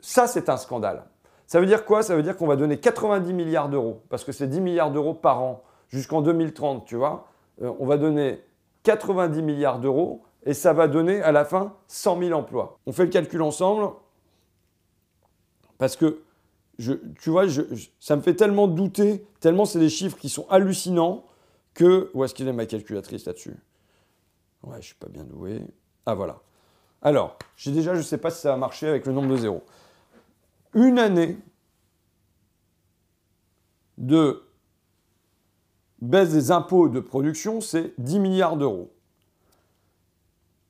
Ça, 0.00 0.26
c'est 0.26 0.48
un 0.48 0.56
scandale. 0.56 1.04
Ça 1.46 1.60
veut 1.60 1.66
dire 1.66 1.84
quoi? 1.84 2.02
Ça 2.02 2.16
veut 2.16 2.22
dire 2.22 2.36
qu'on 2.36 2.46
va 2.46 2.56
donner 2.56 2.78
90 2.78 3.32
milliards 3.32 3.68
d'euros, 3.68 4.02
parce 4.08 4.24
que 4.24 4.32
c'est 4.32 4.48
10 4.48 4.60
milliards 4.60 4.90
d'euros 4.90 5.14
par 5.14 5.42
an 5.42 5.62
jusqu'en 5.88 6.22
2030, 6.22 6.86
tu 6.86 6.96
vois? 6.96 7.28
Euh, 7.62 7.72
on 7.78 7.86
va 7.86 7.98
donner 7.98 8.42
90 8.84 9.42
milliards 9.42 9.78
d'euros 9.78 10.22
et 10.44 10.54
ça 10.54 10.72
va 10.72 10.88
donner 10.88 11.22
à 11.22 11.32
la 11.32 11.44
fin 11.44 11.74
100 11.88 12.18
000 12.20 12.38
emplois. 12.38 12.78
On 12.86 12.92
fait 12.92 13.04
le 13.04 13.10
calcul 13.10 13.42
ensemble 13.42 13.92
parce 15.78 15.96
que, 15.96 16.22
tu 17.20 17.30
vois, 17.30 17.44
ça 17.98 18.16
me 18.16 18.22
fait 18.22 18.34
tellement 18.34 18.68
douter, 18.68 19.26
tellement 19.40 19.64
c'est 19.64 19.78
des 19.78 19.90
chiffres 19.90 20.18
qui 20.18 20.28
sont 20.28 20.46
hallucinants 20.48 21.24
que... 21.74 22.10
Où 22.14 22.24
est-ce 22.24 22.34
qu'il 22.34 22.48
est 22.48 22.52
ma 22.52 22.66
calculatrice 22.66 23.26
là-dessus? 23.26 23.56
Ouais, 24.62 24.76
je 24.80 24.86
suis 24.86 24.94
pas 24.94 25.08
bien 25.08 25.24
doué. 25.24 25.62
Ah 26.06 26.14
voilà. 26.14 26.40
Alors, 27.02 27.38
j'ai 27.56 27.70
déjà, 27.70 27.94
je 27.94 28.00
ne 28.00 28.04
sais 28.04 28.18
pas 28.18 28.30
si 28.30 28.40
ça 28.40 28.50
va 28.50 28.56
marcher 28.56 28.88
avec 28.88 29.06
le 29.06 29.12
nombre 29.12 29.28
de 29.28 29.36
zéros 29.36 29.62
une 30.74 30.98
année 30.98 31.38
de 33.98 34.42
baisse 36.00 36.30
des 36.30 36.50
impôts 36.50 36.88
de 36.88 37.00
production, 37.00 37.60
c'est 37.60 37.92
10 37.98 38.18
milliards 38.20 38.56
d'euros. 38.56 38.92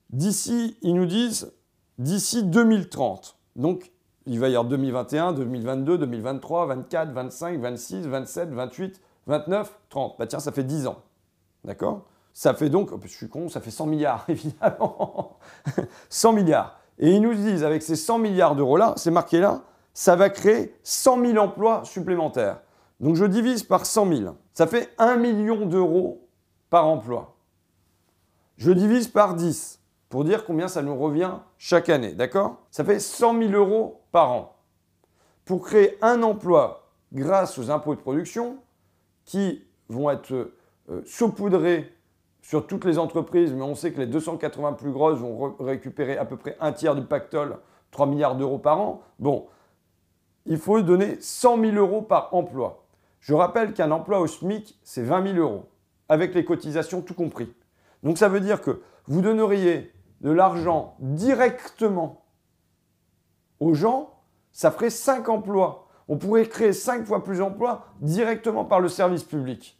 D'ici, 0.09 0.77
ils 0.81 0.93
nous 0.93 1.05
disent, 1.05 1.53
d'ici 1.97 2.43
2030. 2.43 3.37
Donc, 3.55 3.91
il 4.25 4.39
va 4.39 4.49
y 4.49 4.55
avoir 4.55 4.65
2021, 4.65 5.33
2022, 5.33 5.97
2023, 5.97 6.65
24, 6.67 7.11
25, 7.11 7.59
26, 7.59 8.07
27, 8.07 8.49
28, 8.49 9.01
29, 9.27 9.79
30. 9.89 10.15
Bah 10.19 10.27
tiens, 10.27 10.39
ça 10.39 10.51
fait 10.51 10.63
10 10.63 10.87
ans. 10.87 11.01
D'accord? 11.63 12.05
Ça 12.33 12.53
fait 12.53 12.69
donc, 12.69 12.91
oh, 12.91 12.99
je 13.03 13.09
suis 13.09 13.27
con, 13.27 13.49
ça 13.49 13.59
fait 13.59 13.71
100 13.71 13.87
milliards, 13.87 14.25
évidemment. 14.29 15.37
100 16.09 16.33
milliards. 16.33 16.79
Et 16.99 17.11
ils 17.11 17.21
nous 17.21 17.33
disent, 17.33 17.63
avec 17.63 17.81
ces 17.81 17.95
100 17.95 18.19
milliards 18.19 18.55
d'euros-là, 18.55 18.93
c'est 18.95 19.11
marqué 19.11 19.39
là, 19.39 19.61
ça 19.93 20.15
va 20.15 20.29
créer 20.29 20.75
100 20.83 21.25
000 21.25 21.37
emplois 21.37 21.83
supplémentaires. 21.83 22.61
Donc 22.99 23.15
je 23.15 23.25
divise 23.25 23.63
par 23.63 23.85
100 23.85 24.13
000. 24.13 24.35
Ça 24.53 24.67
fait 24.67 24.93
1 24.99 25.17
million 25.17 25.65
d'euros 25.65 26.27
par 26.69 26.87
emploi. 26.87 27.35
Je 28.57 28.71
divise 28.71 29.07
par 29.07 29.33
10 29.33 29.80
pour 30.11 30.25
dire 30.25 30.45
combien 30.45 30.67
ça 30.67 30.83
nous 30.83 30.95
revient 30.95 31.31
chaque 31.57 31.87
année. 31.89 32.11
D'accord? 32.11 32.57
Ça 32.69 32.83
fait 32.83 32.99
100 32.99 33.39
000 33.39 33.53
euros 33.53 34.03
par 34.11 34.31
an. 34.31 34.57
Pour 35.45 35.63
créer 35.63 35.97
un 36.01 36.21
emploi 36.21 36.91
grâce 37.13 37.57
aux 37.57 37.71
impôts 37.71 37.95
de 37.95 38.01
production 38.01 38.57
qui 39.23 39.63
vont 39.87 40.11
être 40.11 40.33
euh, 40.89 41.01
saupoudrés 41.05 41.95
sur 42.41 42.67
toutes 42.67 42.83
les 42.83 42.99
entreprises, 42.99 43.53
mais 43.53 43.61
on 43.61 43.73
sait 43.73 43.93
que 43.93 43.99
les 43.99 44.05
280 44.05 44.73
plus 44.73 44.91
grosses 44.91 45.17
vont 45.17 45.55
récupérer 45.59 46.17
à 46.17 46.25
peu 46.25 46.35
près 46.35 46.57
un 46.59 46.73
tiers 46.73 46.95
du 46.95 47.03
pactole, 47.03 47.57
3 47.91 48.05
milliards 48.05 48.35
d'euros 48.35 48.57
par 48.57 48.81
an. 48.81 49.01
Bon, 49.17 49.47
il 50.45 50.57
faut 50.57 50.81
donner 50.81 51.21
100 51.21 51.61
000 51.61 51.75
euros 51.77 52.01
par 52.01 52.33
emploi. 52.33 52.85
Je 53.21 53.33
rappelle 53.33 53.73
qu'un 53.73 53.91
emploi 53.91 54.19
au 54.19 54.27
SMIC, 54.27 54.77
c'est 54.83 55.03
20 55.03 55.35
000 55.35 55.37
euros, 55.37 55.69
avec 56.09 56.33
les 56.33 56.43
cotisations 56.43 57.01
tout 57.01 57.13
compris. 57.13 57.53
Donc 58.03 58.17
ça 58.17 58.27
veut 58.27 58.41
dire 58.41 58.61
que 58.61 58.81
vous 59.05 59.21
donneriez 59.21 59.93
de 60.21 60.31
l'argent 60.31 60.95
directement 60.99 62.23
aux 63.59 63.73
gens, 63.73 64.21
ça 64.51 64.71
ferait 64.71 64.89
5 64.89 65.29
emplois. 65.29 65.87
On 66.07 66.17
pourrait 66.17 66.45
créer 66.45 66.73
5 66.73 67.05
fois 67.05 67.23
plus 67.23 67.39
d'emplois 67.39 67.85
directement 68.01 68.65
par 68.65 68.79
le 68.79 68.89
service 68.89 69.23
public. 69.23 69.79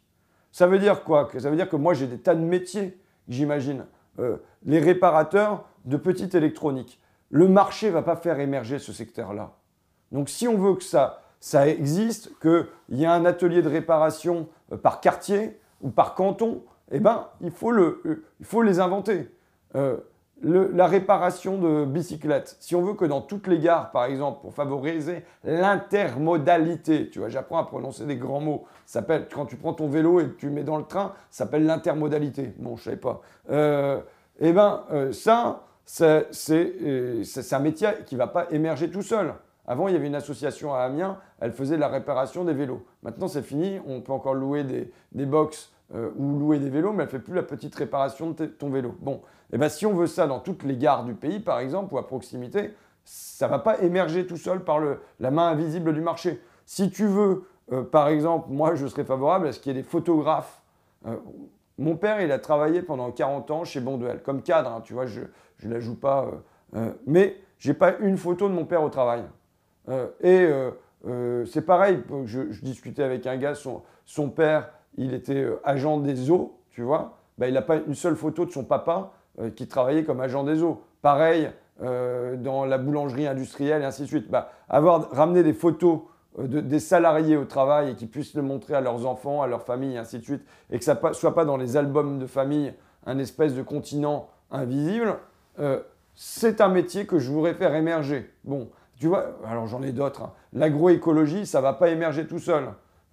Ça 0.50 0.66
veut 0.66 0.78
dire 0.78 1.04
quoi 1.04 1.28
Ça 1.38 1.50
veut 1.50 1.56
dire 1.56 1.68
que 1.68 1.76
moi 1.76 1.94
j'ai 1.94 2.06
des 2.06 2.18
tas 2.18 2.34
de 2.34 2.40
métiers, 2.40 3.00
j'imagine. 3.28 3.86
Euh, 4.18 4.36
les 4.64 4.78
réparateurs 4.78 5.64
de 5.84 5.96
petite 5.96 6.34
électronique. 6.34 7.00
Le 7.30 7.48
marché 7.48 7.86
ne 7.88 7.92
va 7.92 8.02
pas 8.02 8.16
faire 8.16 8.38
émerger 8.38 8.78
ce 8.78 8.92
secteur-là. 8.92 9.52
Donc 10.10 10.28
si 10.28 10.46
on 10.46 10.58
veut 10.58 10.74
que 10.74 10.84
ça, 10.84 11.22
ça 11.40 11.66
existe, 11.66 12.38
qu'il 12.40 12.66
y 12.90 13.04
ait 13.04 13.06
un 13.06 13.24
atelier 13.24 13.62
de 13.62 13.68
réparation 13.68 14.48
euh, 14.70 14.76
par 14.76 15.00
quartier 15.00 15.58
ou 15.80 15.90
par 15.90 16.14
canton, 16.14 16.62
eh 16.90 17.00
ben, 17.00 17.28
il, 17.40 17.50
faut 17.50 17.72
euh, 17.72 18.24
il 18.38 18.46
faut 18.46 18.62
les 18.62 18.80
inventer. 18.80 19.30
Euh, 20.44 20.70
la 20.74 20.86
réparation 20.86 21.58
de 21.58 21.84
bicyclettes. 21.84 22.56
Si 22.58 22.74
on 22.74 22.82
veut 22.82 22.94
que 22.94 23.04
dans 23.04 23.20
toutes 23.20 23.46
les 23.46 23.58
gares, 23.58 23.90
par 23.90 24.04
exemple, 24.04 24.40
pour 24.40 24.52
favoriser 24.54 25.24
l'intermodalité, 25.44 27.08
tu 27.10 27.20
vois, 27.20 27.28
j'apprends 27.28 27.58
à 27.58 27.64
prononcer 27.64 28.06
des 28.06 28.16
grands 28.16 28.40
mots. 28.40 28.64
Ça 28.86 29.00
s'appelle, 29.00 29.28
quand 29.32 29.46
tu 29.46 29.56
prends 29.56 29.72
ton 29.74 29.88
vélo 29.88 30.20
et 30.20 30.24
que 30.24 30.36
tu 30.36 30.50
mets 30.50 30.64
dans 30.64 30.78
le 30.78 30.84
train, 30.84 31.12
ça 31.30 31.44
s'appelle 31.44 31.64
l'intermodalité. 31.64 32.54
Bon, 32.58 32.76
je 32.76 32.80
ne 32.80 32.84
savais 32.84 32.96
pas. 32.96 33.22
eh 34.40 34.52
bien, 34.52 34.82
ça, 35.12 35.62
c'est 35.84 37.52
un 37.52 37.58
métier 37.60 37.88
qui 38.06 38.16
ne 38.16 38.18
va 38.18 38.26
pas 38.26 38.46
émerger 38.50 38.90
tout 38.90 39.02
seul. 39.02 39.34
Avant, 39.66 39.86
il 39.86 39.94
y 39.94 39.96
avait 39.96 40.08
une 40.08 40.16
association 40.16 40.74
à 40.74 40.80
Amiens, 40.80 41.18
elle 41.40 41.52
faisait 41.52 41.76
la 41.76 41.86
réparation 41.86 42.44
des 42.44 42.52
vélos. 42.52 42.84
Maintenant, 43.04 43.28
c'est 43.28 43.42
fini, 43.42 43.78
on 43.86 44.00
peut 44.00 44.12
encore 44.12 44.34
louer 44.34 44.64
des, 44.64 44.90
des 45.12 45.26
euh, 45.94 46.10
ou 46.16 46.38
louer 46.38 46.58
des 46.58 46.70
vélos, 46.70 46.92
mais 46.92 47.02
elle 47.02 47.08
ne 47.08 47.10
fait 47.10 47.18
plus 47.18 47.34
la 47.34 47.42
petite 47.42 47.74
réparation 47.74 48.30
de 48.30 48.46
ton 48.46 48.70
vélo. 48.70 48.94
Bon, 49.00 49.16
et 49.16 49.56
eh 49.56 49.58
bien 49.58 49.68
si 49.68 49.84
on 49.84 49.92
veut 49.92 50.06
ça 50.06 50.26
dans 50.26 50.40
toutes 50.40 50.62
les 50.62 50.78
gares 50.78 51.04
du 51.04 51.12
pays, 51.12 51.38
par 51.38 51.58
exemple, 51.58 51.92
ou 51.92 51.98
à 51.98 52.06
proximité, 52.06 52.72
ça 53.04 53.46
ne 53.46 53.50
va 53.50 53.58
pas 53.58 53.82
émerger 53.82 54.26
tout 54.26 54.38
seul 54.38 54.64
par 54.64 54.78
le, 54.78 55.00
la 55.20 55.30
main 55.30 55.48
invisible 55.48 55.92
du 55.92 56.00
marché. 56.00 56.40
Si 56.64 56.90
tu 56.90 57.06
veux, 57.06 57.44
euh, 57.72 57.82
par 57.82 58.08
exemple, 58.08 58.46
moi, 58.48 58.74
je 58.74 58.86
serais 58.86 59.04
favorable 59.04 59.48
à 59.48 59.52
ce 59.52 59.60
qu'il 59.60 59.76
y 59.76 59.78
ait 59.78 59.82
des 59.82 59.86
photographes. 59.86 60.62
Euh, 61.06 61.16
mon 61.76 61.96
père, 61.96 62.22
il 62.22 62.32
a 62.32 62.38
travaillé 62.38 62.80
pendant 62.80 63.10
40 63.10 63.50
ans 63.50 63.64
chez 63.64 63.80
Bonduel, 63.80 64.22
comme 64.22 64.40
cadre, 64.40 64.70
hein, 64.70 64.80
tu 64.82 64.94
vois, 64.94 65.04
je 65.04 65.20
ne 65.64 65.74
la 65.74 65.80
joue 65.80 65.96
pas. 65.96 66.30
mais 67.06 67.36
j'ai 67.58 67.74
pas 67.74 67.96
une 67.98 68.16
photo 68.16 68.48
de 68.48 68.54
mon 68.54 68.64
père 68.64 68.82
au 68.82 68.88
travail. 68.88 69.24
Et 70.22 70.48
c'est 71.46 71.66
pareil, 71.66 72.02
je, 72.24 72.40
discutais 72.62 73.02
avec 73.02 73.26
un 73.26 73.36
gars, 73.36 73.54
son, 73.54 74.30
père, 74.30 74.70
il 74.96 75.14
était 75.14 75.46
agent 75.64 75.98
des 75.98 76.30
eaux, 76.30 76.58
tu 76.70 76.82
vois. 76.82 77.18
Bah, 77.38 77.48
il 77.48 77.54
n'a 77.54 77.62
pas 77.62 77.76
une 77.76 77.94
seule 77.94 78.16
photo 78.16 78.44
de 78.44 78.50
son 78.50 78.64
papa 78.64 79.12
qui 79.56 79.66
travaillait 79.66 80.04
comme 80.04 80.20
agent 80.20 80.44
des 80.44 80.62
eaux. 80.62 80.82
Pareil 81.00 81.50
dans 81.80 82.64
la 82.66 82.78
boulangerie 82.78 83.26
industrielle 83.26 83.82
et 83.82 83.84
ainsi 83.84 84.02
de 84.02 84.06
suite. 84.06 84.30
Bah, 84.30 84.52
avoir 84.68 85.10
ramené 85.10 85.42
des 85.42 85.54
photos 85.54 86.00
des 86.38 86.78
salariés 86.78 87.36
au 87.36 87.44
travail 87.44 87.90
et 87.90 87.94
qu'ils 87.94 88.08
puissent 88.08 88.34
le 88.34 88.42
montrer 88.42 88.74
à 88.74 88.80
leurs 88.80 89.06
enfants, 89.06 89.42
à 89.42 89.46
leur 89.46 89.62
famille, 89.62 89.94
et 89.94 89.98
ainsi 89.98 90.18
de 90.18 90.24
suite, 90.24 90.42
et 90.70 90.78
que 90.78 90.84
ça 90.84 91.00
ne 91.02 91.12
soit 91.14 91.34
pas 91.34 91.44
dans 91.44 91.56
les 91.56 91.76
albums 91.76 92.18
de 92.18 92.26
famille 92.26 92.72
un 93.06 93.18
espèce 93.18 93.54
de 93.54 93.62
continent 93.62 94.28
invisible, 94.50 95.16
c'est 96.14 96.60
un 96.60 96.68
métier 96.68 97.06
que 97.06 97.18
je 97.18 97.30
voudrais 97.30 97.54
faire 97.54 97.74
émerger. 97.74 98.30
Bon, 98.44 98.68
tu 98.98 99.08
vois, 99.08 99.36
alors 99.46 99.66
j'en 99.66 99.82
ai 99.82 99.92
d'autres. 99.92 100.22
Hein. 100.22 100.32
L'agroécologie, 100.52 101.46
ça 101.46 101.58
ne 101.58 101.62
va 101.62 101.72
pas 101.72 101.88
émerger 101.88 102.26
tout 102.26 102.38
seul. 102.38 102.64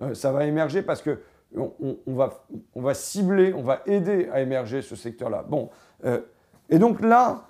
Euh, 0.01 0.13
ça 0.13 0.31
va 0.31 0.45
émerger 0.45 0.81
parce 0.81 1.01
que 1.01 1.19
on, 1.55 1.73
va, 2.07 2.45
on, 2.75 2.81
va, 2.81 2.93
cibler, 2.93 3.53
on 3.53 3.61
va 3.61 3.81
aider 3.85 4.29
à 4.31 4.41
émerger 4.41 4.81
ce 4.81 4.95
secteur-là. 4.95 5.43
Bon, 5.47 5.69
euh, 6.05 6.21
et 6.69 6.79
donc 6.79 7.01
là, 7.01 7.47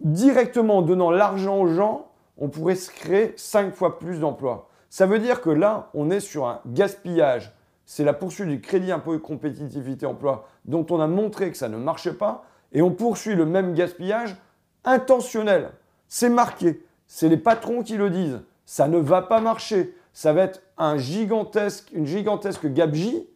directement 0.00 0.78
en 0.78 0.82
donnant 0.82 1.10
l'argent 1.10 1.58
aux 1.58 1.68
gens, 1.68 2.10
on 2.36 2.48
pourrait 2.48 2.74
se 2.74 2.90
créer 2.90 3.34
cinq 3.36 3.74
fois 3.74 3.98
plus 3.98 4.20
d'emplois. 4.20 4.68
Ça 4.88 5.06
veut 5.06 5.18
dire 5.18 5.40
que 5.40 5.50
là, 5.50 5.90
on 5.94 6.10
est 6.10 6.20
sur 6.20 6.46
un 6.46 6.60
gaspillage. 6.66 7.52
C'est 7.86 8.04
la 8.04 8.12
poursuite 8.12 8.48
du 8.48 8.60
crédit 8.60 8.92
impôt 8.92 9.18
compétitivité 9.18 10.06
emploi 10.06 10.46
dont 10.64 10.86
on 10.90 11.00
a 11.00 11.06
montré 11.06 11.50
que 11.50 11.56
ça 11.56 11.68
ne 11.68 11.76
marchait 11.76 12.14
pas. 12.14 12.44
Et 12.72 12.82
on 12.82 12.90
poursuit 12.90 13.34
le 13.34 13.46
même 13.46 13.74
gaspillage 13.74 14.36
intentionnel. 14.84 15.70
C'est 16.08 16.28
marqué 16.28 16.82
c'est 17.12 17.28
les 17.28 17.36
patrons 17.36 17.82
qui 17.82 17.96
le 17.96 18.08
disent. 18.08 18.40
Ça 18.64 18.86
ne 18.86 18.98
va 18.98 19.20
pas 19.20 19.40
marcher. 19.40 19.96
Ça 20.12 20.32
va 20.32 20.42
être 20.42 20.62
un 20.76 20.96
gigantesque, 20.96 21.90
une 21.92 22.06
gigantesque 22.06 22.66
gabegie. 22.66 23.26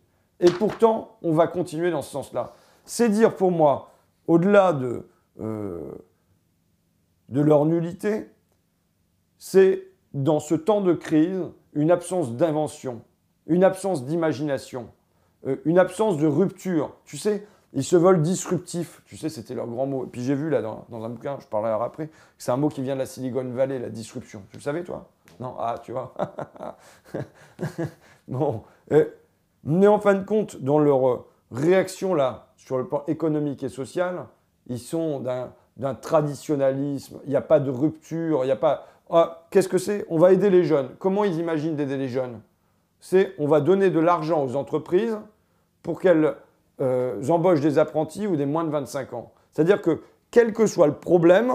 Et 0.40 0.50
pourtant, 0.50 1.16
on 1.22 1.32
va 1.32 1.46
continuer 1.46 1.90
dans 1.90 2.02
ce 2.02 2.10
sens-là. 2.10 2.54
C'est 2.84 3.08
dire 3.08 3.36
pour 3.36 3.50
moi, 3.50 3.92
au-delà 4.26 4.72
de, 4.72 5.06
euh, 5.40 5.92
de 7.28 7.40
leur 7.40 7.64
nullité, 7.64 8.28
c'est 9.38 9.86
dans 10.12 10.40
ce 10.40 10.54
temps 10.54 10.80
de 10.80 10.92
crise 10.92 11.42
une 11.74 11.90
absence 11.90 12.32
d'invention, 12.32 13.02
une 13.46 13.64
absence 13.64 14.04
d'imagination, 14.04 14.88
euh, 15.46 15.56
une 15.64 15.78
absence 15.78 16.18
de 16.18 16.26
rupture. 16.26 16.94
Tu 17.04 17.18
sais, 17.18 17.46
ils 17.72 17.84
se 17.84 17.96
veulent 17.96 18.22
disruptifs, 18.22 19.02
tu 19.04 19.16
sais, 19.16 19.28
c'était 19.28 19.54
leur 19.54 19.66
grand 19.66 19.86
mot. 19.86 20.04
Et 20.04 20.08
puis 20.08 20.22
j'ai 20.22 20.34
vu 20.34 20.48
là 20.48 20.62
dans, 20.62 20.86
un 21.04 21.08
bouquin, 21.08 21.38
je 21.40 21.46
parlerai 21.46 21.84
après, 21.84 22.08
c'est 22.38 22.52
un 22.52 22.56
mot 22.56 22.68
qui 22.68 22.82
vient 22.82 22.94
de 22.94 23.00
la 23.00 23.06
Silicon 23.06 23.44
Valley, 23.50 23.78
la 23.78 23.90
disruption. 23.90 24.42
Tu 24.50 24.56
le 24.56 24.62
savais 24.62 24.84
toi? 24.84 25.10
Non, 25.40 25.54
ah, 25.58 25.76
tu 25.82 25.92
vois. 25.92 26.14
bon. 28.28 28.62
mais 29.64 29.86
en 29.86 29.98
fin 29.98 30.14
de 30.14 30.24
compte, 30.24 30.56
dans 30.62 30.78
leur 30.78 31.08
euh, 31.08 31.26
réaction 31.50 32.14
là, 32.14 32.48
sur 32.56 32.78
le 32.78 32.86
plan 32.86 33.04
économique 33.06 33.62
et 33.62 33.68
social, 33.68 34.26
ils 34.66 34.78
sont 34.78 35.20
d'un 35.76 35.94
traditionnalisme. 35.94 37.20
Il 37.24 37.30
n'y 37.30 37.36
a 37.36 37.42
pas 37.42 37.60
de 37.60 37.70
rupture. 37.70 38.44
Il 38.44 38.46
n'y 38.46 38.52
a 38.52 38.56
pas. 38.56 38.86
Ah, 39.10 39.46
Qu'est-ce 39.50 39.68
que 39.68 39.78
c'est? 39.78 40.06
On 40.08 40.18
va 40.18 40.32
aider 40.32 40.50
les 40.50 40.64
jeunes. 40.64 40.90
Comment 40.98 41.24
ils 41.24 41.38
imaginent 41.38 41.76
d'aider 41.76 41.96
les 41.96 42.08
jeunes? 42.08 42.40
C'est 43.00 43.34
on 43.38 43.46
va 43.46 43.60
donner 43.60 43.90
de 43.90 44.00
l'argent 44.00 44.42
aux 44.42 44.56
entreprises 44.56 45.18
pour 45.82 46.00
qu'elles 46.00 46.34
euh, 46.80 47.22
embauchent 47.28 47.60
des 47.60 47.78
apprentis 47.78 48.26
ou 48.26 48.36
des 48.36 48.46
moins 48.46 48.64
de 48.64 48.70
25 48.70 49.12
ans. 49.12 49.32
C'est-à-dire 49.52 49.82
que 49.82 50.00
quel 50.30 50.52
que 50.52 50.66
soit 50.66 50.86
le 50.86 50.94
problème, 50.94 51.52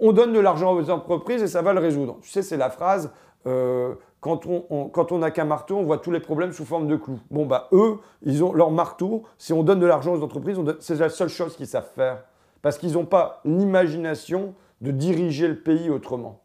on 0.00 0.12
donne 0.12 0.32
de 0.32 0.40
l'argent 0.40 0.72
aux 0.74 0.90
entreprises 0.90 1.42
et 1.42 1.46
ça 1.46 1.62
va 1.62 1.72
le 1.72 1.80
résoudre. 1.80 2.18
Tu 2.22 2.30
sais, 2.30 2.42
c'est 2.42 2.56
la 2.56 2.70
phrase 2.70 3.12
euh, 3.46 3.94
quand 4.20 4.46
on 4.46 5.18
n'a 5.18 5.30
qu'un 5.30 5.44
marteau, 5.44 5.78
on 5.78 5.84
voit 5.84 5.98
tous 5.98 6.10
les 6.10 6.20
problèmes 6.20 6.52
sous 6.52 6.64
forme 6.64 6.86
de 6.86 6.96
clous. 6.96 7.20
Bon, 7.30 7.46
bah, 7.46 7.68
eux, 7.72 7.98
ils 8.22 8.44
ont 8.44 8.52
leur 8.52 8.70
marteau. 8.70 9.22
Si 9.38 9.52
on 9.52 9.62
donne 9.62 9.80
de 9.80 9.86
l'argent 9.86 10.12
aux 10.12 10.22
entreprises, 10.22 10.58
c'est 10.80 10.98
la 10.98 11.08
seule 11.08 11.28
chose 11.28 11.56
qu'ils 11.56 11.66
savent 11.66 11.88
faire. 11.94 12.24
Parce 12.60 12.76
qu'ils 12.76 12.92
n'ont 12.92 13.06
pas 13.06 13.40
l'imagination 13.44 14.54
de 14.82 14.90
diriger 14.90 15.48
le 15.48 15.58
pays 15.58 15.88
autrement. 15.88 16.40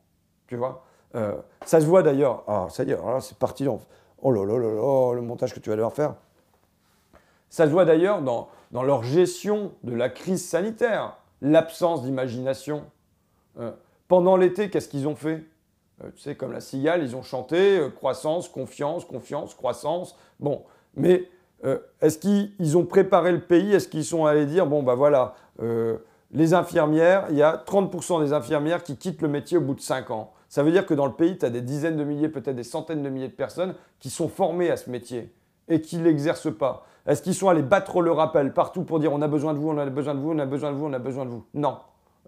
Tu 0.48 0.56
vois? 0.56 0.86
Euh, 1.16 1.34
Ça 1.66 1.82
se 1.82 1.86
voit 1.86 2.04
d'ailleurs. 2.04 2.44
Ah, 2.48 2.68
ça 2.70 2.84
y 2.84 2.92
est, 2.92 2.98
c'est 3.20 3.38
parti. 3.38 3.68
Oh 4.22 4.32
là 4.32 4.46
là 4.46 4.58
là 4.58 4.70
là, 4.70 5.14
le 5.14 5.22
montage 5.22 5.54
que 5.54 5.60
tu 5.60 5.70
vas 5.70 5.76
devoir 5.76 5.94
faire. 5.94 6.16
Ça 7.50 7.66
se 7.66 7.72
voit 7.72 7.86
d'ailleurs 7.86 8.22
dans, 8.22 8.48
dans 8.72 8.84
leur 8.84 9.04
gestion 9.04 9.72
de 9.84 9.94
la 9.94 10.10
crise 10.10 10.48
sanitaire, 10.48 11.18
l'absence 11.42 12.04
d'imagination. 12.04 12.84
Euh, 13.60 13.72
pendant 14.08 14.38
l'été, 14.38 14.70
qu'est-ce 14.70 14.88
qu'ils 14.90 15.08
ont 15.08 15.16
fait? 15.16 15.44
Euh, 16.04 16.10
Tu 16.16 16.22
sais, 16.22 16.36
comme 16.36 16.52
la 16.52 16.62
cigale, 16.62 17.04
ils 17.04 17.16
ont 17.16 17.24
chanté 17.24 17.80
euh, 17.80 17.90
croissance, 17.90 18.50
confiance, 18.50 19.06
confiance, 19.06 19.54
croissance. 19.54 20.16
Bon, 20.40 20.64
mais 20.96 21.30
est-ce 22.02 22.20
qu'ils 22.20 22.78
ont 22.78 22.86
préparé 22.86 23.32
le 23.32 23.42
pays? 23.42 23.74
Est-ce 23.74 23.88
qu'ils 23.88 24.06
sont 24.06 24.26
allés 24.26 24.46
dire, 24.46 24.68
bon, 24.68 24.84
bah 24.84 24.94
voilà, 24.94 25.34
les 26.32 26.54
infirmières, 26.54 27.26
il 27.32 27.38
y 27.38 27.42
a 27.42 27.64
30% 27.66 28.24
des 28.24 28.34
infirmières 28.34 28.84
qui 28.84 28.98
quittent 28.98 29.24
le 29.24 29.30
métier 29.30 29.58
au 29.58 29.62
bout 29.62 29.74
de 29.74 29.82
5 29.82 30.12
ans. 30.12 30.32
Ça 30.48 30.62
veut 30.62 30.72
dire 30.72 30.86
que 30.86 30.94
dans 30.94 31.08
le 31.08 31.14
pays, 31.14 31.40
tu 31.40 31.46
as 31.46 31.50
des 31.50 31.62
dizaines 31.62 31.98
de 31.98 32.04
milliers, 32.04 32.30
peut-être 32.30 32.56
des 32.56 32.64
centaines 32.64 33.02
de 33.02 33.10
milliers 33.10 33.30
de 33.30 33.34
personnes 33.34 33.74
qui 34.00 34.12
sont 34.12 34.30
formées 34.30 34.70
à 34.70 34.78
ce 34.78 34.92
métier 34.92 35.34
et 35.68 35.82
qui 35.82 35.98
ne 35.98 36.04
l'exercent 36.04 36.56
pas. 36.56 36.86
Est-ce 37.08 37.22
qu'ils 37.22 37.36
sont 37.36 37.50
allés 37.50 37.64
battre 37.64 38.02
le 38.02 38.12
rappel 38.12 38.54
partout 38.54 38.84
pour 38.84 39.00
dire 39.00 39.14
on 39.14 39.22
a 39.22 39.28
besoin 39.28 39.54
de 39.54 39.60
vous, 39.60 39.70
on 39.70 39.78
a 39.78 39.86
besoin 39.86 40.14
de 40.14 40.20
vous, 40.20 40.32
on 40.32 40.40
a 40.40 40.46
besoin 40.46 40.72
de 40.72 40.78
vous, 40.78 40.86
on 40.86 40.94
a 40.94 41.00
besoin 41.00 41.26
de 41.26 41.30
vous? 41.30 41.46
Non. 41.54 41.78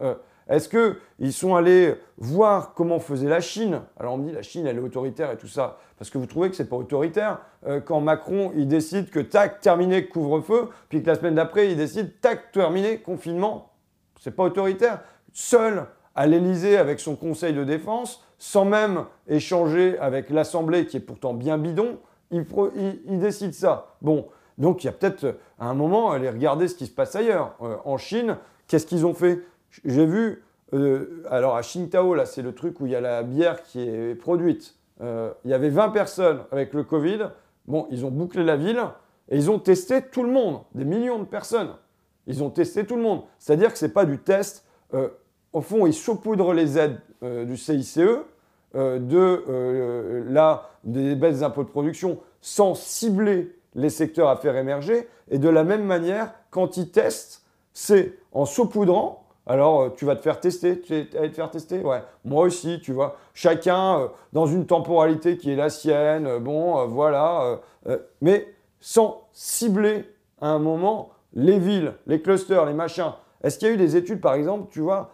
Euh, 0.02 0.16
est-ce 0.50 0.70
qu'ils 0.70 1.34
sont 1.34 1.56
allés 1.56 1.96
voir 2.18 2.74
comment 2.74 3.00
faisait 3.00 3.28
la 3.28 3.42
Chine? 3.42 3.82
Alors 4.00 4.14
on 4.14 4.18
me 4.18 4.28
dit 4.28 4.34
la 4.34 4.42
Chine 4.42 4.66
elle 4.66 4.78
est 4.78 4.82
autoritaire 4.82 5.32
et 5.32 5.38
tout 5.38 5.48
ça. 5.48 5.78
Parce 5.98 6.10
que 6.10 6.18
vous 6.18 6.26
trouvez 6.26 6.50
que 6.50 6.56
c'est 6.56 6.70
pas 6.70 6.76
autoritaire 6.76 7.40
euh, 7.66 7.82
quand 7.82 8.00
Macron 8.00 8.52
il 8.56 8.68
décide 8.68 9.10
que 9.10 9.20
tac, 9.20 9.62
terminé 9.62 10.08
couvre-feu, 10.08 10.70
puis 10.90 11.02
que 11.02 11.08
la 11.08 11.16
semaine 11.16 11.36
d'après 11.36 11.70
il 11.72 11.78
décide 11.78 12.22
tac, 12.22 12.52
terminé 12.52 13.00
confinement. 13.00 13.72
C'est 14.20 14.36
pas 14.36 14.44
autoritaire. 14.44 15.02
Seul 15.34 15.86
à 16.16 16.26
l'Elysée 16.26 16.78
avec 16.78 17.00
son 17.00 17.16
conseil 17.16 17.54
de 17.54 17.64
défense, 17.64 18.24
sans 18.40 18.66
même 18.66 19.06
échanger 19.28 19.98
avec 20.00 20.30
l'Assemblée 20.30 20.88
qui 20.88 20.98
est 20.98 21.02
pourtant 21.02 21.34
bien 21.34 21.58
bidon, 21.58 22.00
il, 22.32 23.20
décide 23.20 23.54
ça. 23.54 23.96
Bon, 24.02 24.28
donc 24.58 24.84
il 24.84 24.88
y 24.88 24.90
a 24.90 24.94
peut-être 24.94 25.38
à 25.60 25.68
un 25.68 25.74
moment 25.74 26.12
aller 26.12 26.30
regarder 26.30 26.68
ce 26.68 26.76
qui 26.76 26.88
se 26.88 26.92
passe 26.92 27.16
ailleurs. 27.16 27.56
Euh, 27.62 27.78
en 27.86 27.98
Chine, 27.98 28.38
qu'est-ce 28.68 28.86
qu'ils 28.86 29.06
ont 29.06 29.14
fait? 29.14 29.42
J'ai 29.86 30.06
vu, 30.06 30.44
euh, 30.74 31.24
alors 31.30 31.56
à 31.56 31.62
Qingdao, 31.62 32.14
là 32.14 32.26
c'est 32.26 32.42
le 32.42 32.54
truc 32.54 32.80
où 32.80 32.86
il 32.86 32.92
y 32.92 32.96
a 32.96 33.02
la 33.02 33.24
bière 33.24 33.64
qui 33.64 33.82
est 33.82 34.16
produite. 34.16 34.76
il 35.02 35.52
y 35.52 35.54
avait 35.54 35.70
20 35.70 35.90
personnes 35.90 36.40
avec 36.52 36.74
le 36.74 36.84
Covid. 36.84 37.30
Bon, 37.68 37.88
ils 37.92 38.06
ont 38.06 38.12
bouclé 38.12 38.44
la 38.44 38.56
ville 38.56 38.82
et 39.30 39.38
ils 39.38 39.52
ont 39.52 39.60
testé 39.60 40.02
tout 40.02 40.24
le 40.24 40.32
monde, 40.32 40.62
des 40.74 40.86
millions 40.86 41.20
de 41.20 41.26
personnes. 41.26 41.72
Ils 42.26 42.44
ont 42.44 42.50
testé 42.50 42.86
tout 42.86 42.96
le 42.96 43.02
monde. 43.02 43.24
C'est-à-dire 43.40 43.72
que 43.72 43.78
ce 43.78 43.86
n'est 43.86 43.92
pas 43.92 44.06
du 44.06 44.20
test. 44.20 44.66
au 45.54 45.62
fond, 45.62 45.86
ils 45.86 45.94
saupoudrent 45.94 46.54
les 46.54 46.78
aides 46.78 47.00
du 47.22 47.58
CICE, 47.58 48.00
de 48.74 50.24
là, 50.30 50.70
des 50.84 51.16
baisses 51.16 51.40
d'impôts 51.40 51.64
de 51.64 51.70
production, 51.70 52.20
sans 52.42 52.74
cibler 52.74 53.56
les 53.76 53.90
secteurs 53.90 54.30
à 54.30 54.36
faire 54.38 54.58
émerger. 54.58 55.08
Et 55.30 55.38
de 55.38 55.50
la 55.50 55.64
même 55.64 55.84
manière, 55.84 56.34
quand 56.50 56.78
ils 56.78 56.90
testent, 56.90 57.44
c'est 57.74 58.18
en 58.32 58.46
saupoudrant. 58.46 59.27
Alors, 59.50 59.82
euh, 59.82 59.90
tu 59.96 60.04
vas 60.04 60.16
te 60.18 60.22
faire 60.22 60.40
tester, 60.40 60.82
tu 60.82 61.08
te 61.08 61.30
faire 61.30 61.50
tester? 61.50 61.80
Ouais, 61.80 62.04
moi 62.26 62.44
aussi, 62.44 62.82
tu 62.82 62.92
vois. 62.92 63.16
Chacun 63.34 64.02
euh, 64.02 64.08
dans 64.34 64.46
une 64.46 64.66
temporalité 64.66 65.38
qui 65.38 65.52
est 65.52 65.56
la 65.56 65.70
sienne, 65.70 66.28
euh, 66.28 66.40
bon, 66.40 66.86
voilà. 66.88 67.60
mais 68.22 68.54
sans 68.82 69.28
cibler 69.32 70.04
à 70.42 70.50
un 70.50 70.60
moment 70.60 71.10
les 71.34 71.60
villes, 71.60 71.94
les 72.08 72.22
clusters, 72.22 72.66
les 72.66 72.74
machins. 72.74 73.14
Est-ce 73.42 73.58
qu'il 73.58 73.70
y 73.70 73.72
a 73.72 73.74
eu 73.74 73.78
des 73.78 73.96
études, 73.96 74.20
par 74.20 74.34
exemple, 74.34 74.68
tu 74.72 74.82
vois, 74.82 75.12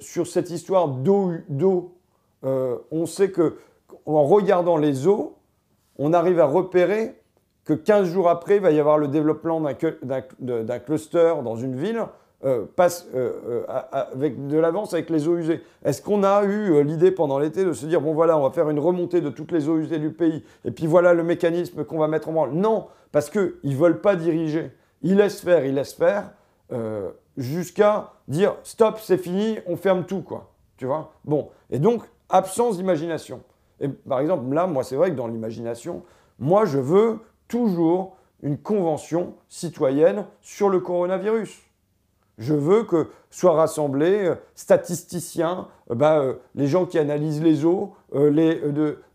sur 0.00 0.26
cette 0.26 0.50
histoire 0.50 0.88
d'eau 0.88 1.92
On 2.42 3.06
sait 3.06 3.30
que 3.30 3.58
en 4.04 4.24
regardant 4.24 4.76
les 4.76 5.06
eaux, 5.08 5.36
on 5.98 6.12
arrive 6.12 6.38
à 6.38 6.46
repérer 6.46 7.20
que 7.64 7.72
15 7.72 8.08
jours 8.08 8.28
après, 8.28 8.56
il 8.56 8.62
va 8.62 8.70
y 8.70 8.78
avoir 8.78 8.98
le 8.98 9.08
développement 9.08 9.60
d'un 9.60 10.78
cluster 10.78 11.34
dans 11.42 11.56
une 11.56 11.76
ville, 11.76 12.06
euh, 12.46 12.64
passe 12.76 13.08
euh, 13.14 13.32
euh, 13.48 13.64
avec 13.90 14.46
de 14.46 14.56
l'avance 14.56 14.94
avec 14.94 15.10
les 15.10 15.26
eaux 15.26 15.36
usées. 15.36 15.62
Est-ce 15.84 16.00
qu'on 16.00 16.22
a 16.22 16.44
eu 16.44 16.84
l'idée 16.84 17.10
pendant 17.10 17.40
l'été 17.40 17.64
de 17.64 17.72
se 17.72 17.86
dire, 17.86 18.00
bon 18.00 18.14
voilà, 18.14 18.38
on 18.38 18.42
va 18.44 18.50
faire 18.50 18.70
une 18.70 18.78
remontée 18.78 19.20
de 19.20 19.30
toutes 19.30 19.50
les 19.50 19.68
eaux 19.68 19.78
usées 19.78 19.98
du 19.98 20.10
pays, 20.10 20.44
et 20.64 20.70
puis 20.70 20.86
voilà 20.86 21.12
le 21.12 21.24
mécanisme 21.24 21.84
qu'on 21.84 21.98
va 21.98 22.06
mettre 22.06 22.28
en 22.28 22.32
branle? 22.32 22.52
Non, 22.52 22.86
parce 23.10 23.30
qu'ils 23.30 23.52
ne 23.64 23.74
veulent 23.74 24.00
pas 24.00 24.14
diriger. 24.14 24.70
Ils 25.02 25.16
laissent 25.16 25.40
faire, 25.40 25.64
ils 25.64 25.74
laissent 25.74 25.94
faire, 25.94 26.30
jusqu'à 27.36 28.12
dire, 28.28 28.54
stop, 28.62 28.98
c'est 29.00 29.18
fini, 29.18 29.58
on 29.66 29.76
ferme 29.76 30.04
tout, 30.04 30.22
quoi. 30.22 30.52
Tu 30.76 30.86
vois? 30.86 31.12
Bon, 31.24 31.48
et 31.70 31.80
donc, 31.80 32.02
absence 32.28 32.76
d'imagination. 32.76 33.40
Et 33.80 33.88
par 33.88 34.20
exemple, 34.20 34.54
là, 34.54 34.66
moi, 34.66 34.84
c'est 34.84 34.96
vrai 34.96 35.10
que 35.10 35.16
dans 35.16 35.26
l'imagination, 35.26 36.02
moi, 36.38 36.64
je 36.64 36.78
veux 36.78 37.18
toujours 37.48 38.16
une 38.42 38.58
convention 38.58 39.34
citoyenne 39.48 40.26
sur 40.42 40.68
le 40.68 40.80
coronavirus. 40.80 41.65
Je 42.38 42.54
veux 42.54 42.84
que 42.84 43.08
soient 43.30 43.54
rassemblés 43.54 44.26
euh, 44.26 44.34
statisticiens, 44.54 45.68
euh, 45.90 45.94
bah, 45.94 46.18
euh, 46.18 46.34
les 46.54 46.66
gens 46.66 46.84
qui 46.84 46.98
analysent 46.98 47.42
les 47.42 47.64
eaux, 47.64 47.94
les, 48.14 48.60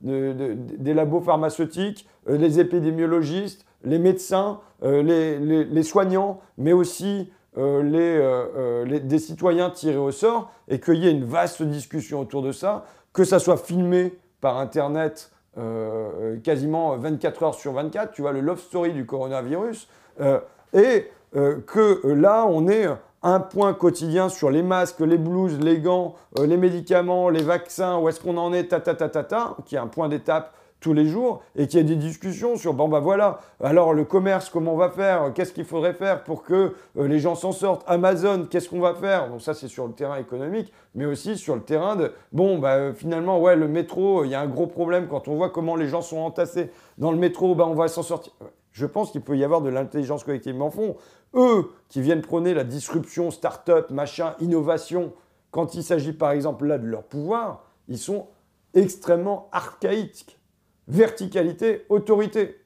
des 0.02 0.94
labos 0.94 1.22
pharmaceutiques, 1.22 2.08
les 2.28 2.60
épidémiologistes, 2.60 3.66
les 3.84 4.00
médecins, 4.00 4.60
les, 4.84 5.84
soignants, 5.84 6.40
mais 6.58 6.74
aussi 6.74 7.32
des 7.56 9.20
citoyens 9.20 9.72
tirés 9.72 9.98
au 9.98 10.12
sort, 10.12 10.52
et 10.68 10.80
qu'il 10.80 10.96
y 10.96 11.08
ait 11.08 11.12
une 11.12 11.26
vaste 11.26 11.64
discussion 11.64 12.20
autour 12.20 12.44
de 12.44 12.52
ça, 12.52 12.86
que 13.12 13.24
ça 13.24 13.40
soit 13.40 13.58
filmé 13.58 14.14
par 14.40 14.58
Internet 14.58 15.32
euh, 15.58 16.38
quasiment 16.38 16.96
24 16.96 17.44
heures 17.44 17.56
sur 17.56 17.74
24, 17.74 18.14
tu 18.14 18.22
vois, 18.22 18.32
le 18.32 18.40
love 18.40 18.62
story 18.62 18.94
du 18.94 19.06
coronavirus, 19.06 19.90
euh, 20.22 20.40
et 20.72 21.12
euh, 21.36 21.60
que 21.68 22.08
là, 22.08 22.46
on 22.48 22.70
est 22.70 22.88
un 23.24 23.40
point 23.40 23.74
quotidien 23.74 24.30
sur 24.30 24.50
les 24.50 24.64
masques, 24.64 25.00
les 25.00 25.18
blouses, 25.18 25.60
les 25.60 25.80
gants, 25.80 26.16
les 26.44 26.58
médicaments, 26.58 27.30
les 27.30 27.44
vaccins, 27.44 28.00
où 28.00 28.10
est-ce 28.10 28.20
qu'on 28.20 28.38
en 28.38 28.54
est, 28.54 28.70
ta 28.70 28.80
ta 28.80 28.96
ta 28.96 29.10
ta 29.10 29.24
ta, 29.24 29.58
qui 29.66 29.76
est 29.76 29.80
un 29.80 29.88
point 29.88 30.10
d'étape 30.10 30.54
tous 30.82 30.94
les 30.94 31.06
jours 31.06 31.42
et 31.56 31.68
qu'il 31.68 31.80
y 31.80 31.84
des 31.84 31.96
discussions 31.96 32.58
sur 32.58 32.74
bon 32.74 32.90
bah 32.90 33.00
voilà, 33.00 33.40
alors 33.64 33.94
le 33.94 34.04
commerce, 34.04 34.50
comment 34.50 34.74
on 34.74 34.78
va 34.78 34.90
faire, 34.90 35.32
qu'est-ce 35.34 35.54
qu'il 35.54 35.64
faudrait 35.64 35.94
faire 35.94 36.24
pour 36.24 36.42
que 36.42 36.74
euh, 36.98 37.08
les 37.08 37.20
gens 37.20 37.36
s'en 37.36 37.52
sortent, 37.52 37.84
Amazon, 37.88 38.48
qu'est-ce 38.50 38.68
qu'on 38.68 38.80
va 38.80 38.96
faire? 38.96 39.30
Donc 39.30 39.42
ça 39.42 39.54
c'est 39.54 39.68
sur 39.68 39.86
le 39.86 39.94
terrain 39.94 40.18
économique, 40.18 40.74
mais 40.96 41.06
aussi 41.06 41.38
sur 41.38 41.56
le 41.56 41.62
terrain 41.62 41.96
de 41.96 42.12
bon 42.32 42.58
bah 42.58 42.74
euh, 42.74 42.94
finalement 42.94 43.40
ouais 43.40 43.56
le 43.56 43.68
métro, 43.68 44.26
il 44.26 44.32
y 44.32 44.36
a 44.36 44.42
un 44.42 44.48
gros 44.48 44.66
problème 44.66 45.08
quand 45.08 45.28
on 45.28 45.36
voit 45.36 45.52
comment 45.52 45.76
les 45.76 45.88
gens 45.88 46.02
sont 46.02 46.18
entassés 46.18 46.72
dans 46.98 47.12
le 47.12 47.18
métro, 47.18 47.54
bah 47.54 47.68
on 47.68 47.76
va 47.76 47.88
s'en 47.88 48.02
sortir. 48.02 48.34
Je 48.72 48.86
pense 48.86 49.12
qu'il 49.12 49.22
peut 49.22 49.38
y 49.38 49.44
avoir 49.44 49.62
de 49.62 49.70
l'intelligence 49.70 50.24
collective. 50.24 50.56
Mais 50.56 50.64
en 50.64 50.72
fond, 50.72 50.96
eux 51.34 51.72
qui 51.90 52.02
viennent 52.02 52.22
prôner 52.22 52.54
la 52.54 52.64
disruption, 52.64 53.32
start-up, 53.32 53.90
machin, 53.92 54.36
innovation, 54.40 55.14
quand 55.52 55.76
il 55.76 55.84
s'agit 55.84 56.14
par 56.14 56.32
exemple 56.32 56.66
là 56.66 56.78
de 56.78 56.88
leur 56.88 57.04
pouvoir, 57.04 57.66
ils 57.88 57.98
sont 57.98 58.28
extrêmement 58.74 59.50
archaïques 59.52 60.38
verticalité, 60.92 61.86
autorité. 61.90 62.60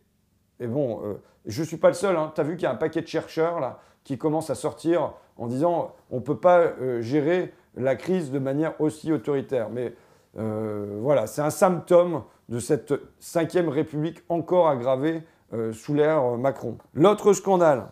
Et 0.60 0.68
bon, 0.68 1.02
euh, 1.04 1.14
je 1.46 1.62
ne 1.62 1.68
suis 1.68 1.78
pas 1.78 1.90
le 1.90 1.94
seul. 1.94 2.16
Hein. 2.16 2.32
Tu 2.34 2.42
as 2.42 2.44
vu 2.44 2.56
qu'il 2.56 2.64
y 2.64 2.68
a 2.68 2.72
un 2.72 2.76
paquet 2.76 3.02
de 3.02 3.08
chercheurs 3.08 3.60
là, 3.60 3.80
qui 4.04 4.18
commencent 4.18 4.50
à 4.50 4.56
sortir 4.56 5.14
en 5.38 5.48
disant 5.48 5.94
on 6.10 6.18
ne 6.18 6.22
peut 6.22 6.38
pas 6.38 6.60
euh, 6.60 7.02
gérer 7.02 7.54
la 7.76 7.96
crise 7.96 8.32
de 8.32 8.40
manière 8.40 8.80
aussi 8.82 9.12
autoritaire. 9.12 9.70
Mais 9.70 9.94
euh, 10.38 10.98
voilà, 11.02 11.28
c'est 11.28 11.42
un 11.42 11.50
symptôme 11.50 12.24
de 12.50 12.60
cette 12.60 12.94
cinquième 13.20 13.70
république 13.70 14.24
encore 14.30 14.70
aggravée 14.70 15.24
sous 15.74 15.94
l'ère 15.94 16.38
Macron. 16.38 16.78
L'autre 16.94 17.34
scandale, 17.34 17.92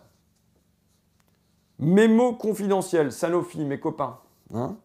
mémo 1.80 2.34
confidentiel, 2.34 3.12
Sanofi, 3.12 3.64
mes 3.64 3.80
copains. 3.80 4.20
Hein. 4.54 4.76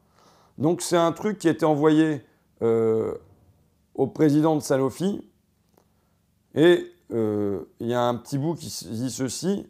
Donc 0.58 0.82
c'est 0.82 0.96
un 0.96 1.12
truc 1.12 1.38
qui 1.38 1.48
a 1.48 1.50
été 1.50 1.64
envoyé 1.64 2.24
au 3.98 4.06
président 4.06 4.56
de 4.56 4.60
Sanofi. 4.60 5.28
Et 6.54 6.90
euh, 7.12 7.64
il 7.80 7.88
y 7.88 7.94
a 7.94 8.02
un 8.02 8.14
petit 8.14 8.38
bout 8.38 8.54
qui 8.54 8.86
dit 8.90 9.10
ceci. 9.10 9.66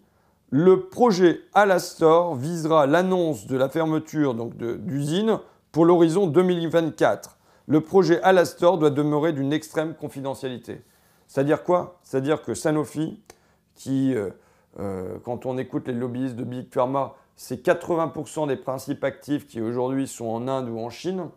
Le 0.50 0.88
projet 0.88 1.40
Alastor 1.54 2.34
visera 2.36 2.86
l'annonce 2.86 3.46
de 3.46 3.56
la 3.56 3.68
fermeture 3.68 4.34
d'usine 4.34 5.40
pour 5.72 5.84
l'horizon 5.84 6.26
2024. 6.26 7.38
Le 7.66 7.80
projet 7.82 8.20
Alastor 8.22 8.78
doit 8.78 8.90
demeurer 8.90 9.32
d'une 9.32 9.52
extrême 9.52 9.94
confidentialité. 9.94 10.82
C'est-à-dire 11.28 11.62
quoi? 11.62 12.00
C'est-à-dire 12.02 12.42
que 12.42 12.54
Sanofi, 12.54 13.22
qui, 13.76 14.14
euh, 14.14 14.30
euh, 14.80 15.18
quand 15.22 15.46
on 15.46 15.56
écoute 15.56 15.86
les 15.86 15.94
lobbyistes 15.94 16.34
de 16.34 16.42
Big 16.42 16.72
Pharma, 16.74 17.14
c'est 17.36 17.64
80% 17.64 18.48
des 18.48 18.56
principes 18.56 19.04
actifs 19.04 19.46
qui 19.46 19.60
aujourd'hui 19.60 20.08
sont 20.08 20.26
en 20.26 20.48
Inde 20.48 20.68
ou 20.68 20.80
en 20.80 20.90
Chine, 20.90 21.28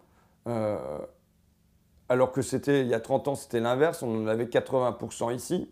alors 2.10 2.32
que 2.32 2.42
c'était 2.42 2.82
il 2.82 2.88
y 2.88 2.96
a 2.96 3.00
30 3.00 3.28
ans, 3.28 3.36
c'était 3.36 3.60
l'inverse, 3.60 4.02
on 4.02 4.24
en 4.24 4.28
avait 4.28 4.46
80% 4.46 5.36
ici. 5.36 5.70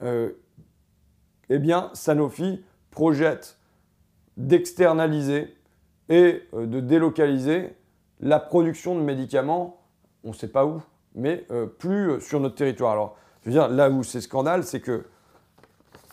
eh 0.00 1.58
bien, 1.58 1.90
Sanofi 1.94 2.64
projette 2.92 3.58
d'externaliser 4.36 5.56
et 6.08 6.42
euh, 6.54 6.66
de 6.66 6.80
délocaliser 6.80 7.74
la 8.20 8.38
production 8.38 8.94
de 8.94 9.00
médicaments, 9.00 9.80
on 10.24 10.28
ne 10.28 10.34
sait 10.34 10.48
pas 10.48 10.64
où, 10.66 10.82
mais 11.14 11.44
euh, 11.50 11.66
plus 11.66 12.10
euh, 12.10 12.20
sur 12.20 12.40
notre 12.40 12.54
territoire. 12.54 13.16
Je 13.42 13.50
veux 13.50 13.52
dire, 13.52 13.68
là 13.68 13.90
où 13.90 14.02
c'est 14.02 14.20
scandale, 14.20 14.64
c'est 14.64 14.80
que, 14.80 15.04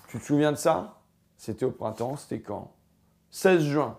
tu 0.07 0.19
te 0.19 0.23
souviens 0.23 0.51
de 0.51 0.57
ça? 0.57 0.99
C'était 1.37 1.65
au 1.65 1.71
printemps, 1.71 2.15
c'était 2.15 2.41
quand? 2.41 2.73
16 3.29 3.61
juin. 3.61 3.97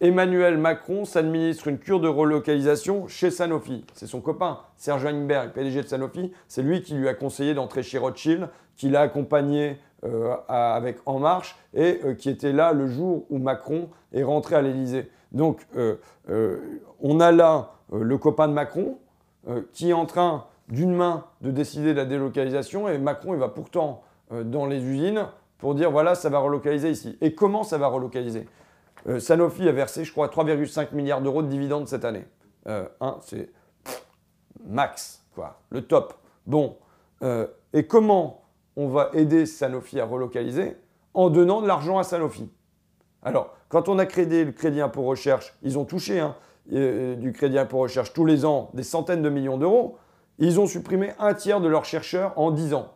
Emmanuel 0.00 0.58
Macron 0.58 1.04
s'administre 1.04 1.68
une 1.68 1.78
cure 1.78 2.00
de 2.00 2.08
relocalisation 2.08 3.06
chez 3.06 3.30
Sanofi. 3.30 3.84
C'est 3.94 4.08
son 4.08 4.20
copain, 4.20 4.58
Serge 4.76 5.04
Weinberg, 5.04 5.52
PDG 5.52 5.82
de 5.82 5.86
Sanofi. 5.86 6.32
C'est 6.48 6.62
lui 6.62 6.82
qui 6.82 6.94
lui 6.94 7.06
a 7.08 7.14
conseillé 7.14 7.54
d'entrer 7.54 7.84
chez 7.84 7.98
Rothschild, 7.98 8.48
qui 8.74 8.88
l'a 8.88 9.02
accompagné 9.02 9.78
euh, 10.04 10.34
avec 10.48 10.98
En 11.06 11.20
Marche 11.20 11.56
et 11.72 12.00
euh, 12.04 12.14
qui 12.14 12.28
était 12.28 12.50
là 12.50 12.72
le 12.72 12.88
jour 12.88 13.24
où 13.30 13.38
Macron 13.38 13.88
est 14.12 14.24
rentré 14.24 14.56
à 14.56 14.62
l'Élysée. 14.62 15.08
Donc 15.30 15.64
euh, 15.76 15.96
on 17.00 17.20
a 17.20 17.30
là 17.30 17.74
le 17.92 18.18
copain 18.18 18.48
de 18.48 18.52
Macron 18.52 18.98
qui 19.72 19.90
est 19.90 19.92
en 19.92 20.06
train 20.06 20.46
d'une 20.72 20.92
main 20.94 21.26
de 21.40 21.52
décider 21.52 21.92
de 21.92 21.98
la 21.98 22.04
délocalisation 22.04 22.88
et 22.88 22.98
Macron 22.98 23.34
il 23.34 23.38
va 23.38 23.48
pourtant 23.48 24.02
dans 24.30 24.66
les 24.66 24.82
usines 24.82 25.28
pour 25.58 25.76
dire 25.76 25.90
voilà 25.90 26.16
ça 26.16 26.28
va 26.28 26.40
relocaliser 26.40 26.90
ici. 26.90 27.16
Et 27.20 27.34
comment 27.34 27.62
ça 27.62 27.78
va 27.78 27.86
relocaliser? 27.86 28.48
Sanofi 29.18 29.68
a 29.68 29.72
versé 29.72 30.04
je 30.04 30.10
crois 30.10 30.28
3,5 30.28 30.94
milliards 30.94 31.20
d'euros 31.20 31.42
de 31.42 31.48
dividendes 31.48 31.86
cette 31.86 32.04
année. 32.04 32.24
Hein, 32.66 33.18
c'est 33.20 33.50
max, 34.66 35.22
quoi, 35.34 35.60
le 35.70 35.82
top. 35.82 36.14
Bon, 36.46 36.76
et 37.72 37.86
comment 37.86 38.42
on 38.76 38.88
va 38.88 39.10
aider 39.12 39.46
Sanofi 39.46 40.00
à 40.00 40.04
relocaliser? 40.04 40.76
En 41.14 41.28
donnant 41.30 41.60
de 41.60 41.68
l'argent 41.68 41.98
à 41.98 42.04
Sanofi. 42.04 42.50
Alors, 43.22 43.54
quand 43.68 43.88
on 43.88 43.98
a 43.98 44.06
créé 44.06 44.44
le 44.44 44.52
crédit 44.52 44.80
impôt 44.80 45.02
recherche, 45.02 45.54
ils 45.62 45.78
ont 45.78 45.84
touché 45.84 46.20
hein, 46.20 46.34
euh, 46.72 47.14
du 47.14 47.32
crédit 47.32 47.58
impôt 47.58 47.78
recherche 47.78 48.12
tous 48.12 48.24
les 48.24 48.44
ans 48.44 48.70
des 48.74 48.82
centaines 48.82 49.22
de 49.22 49.28
millions 49.28 49.58
d'euros. 49.58 49.96
Ils 50.42 50.58
ont 50.58 50.66
supprimé 50.66 51.12
un 51.18 51.34
tiers 51.34 51.60
de 51.60 51.68
leurs 51.68 51.84
chercheurs 51.84 52.36
en 52.36 52.50
10 52.50 52.74
ans. 52.74 52.92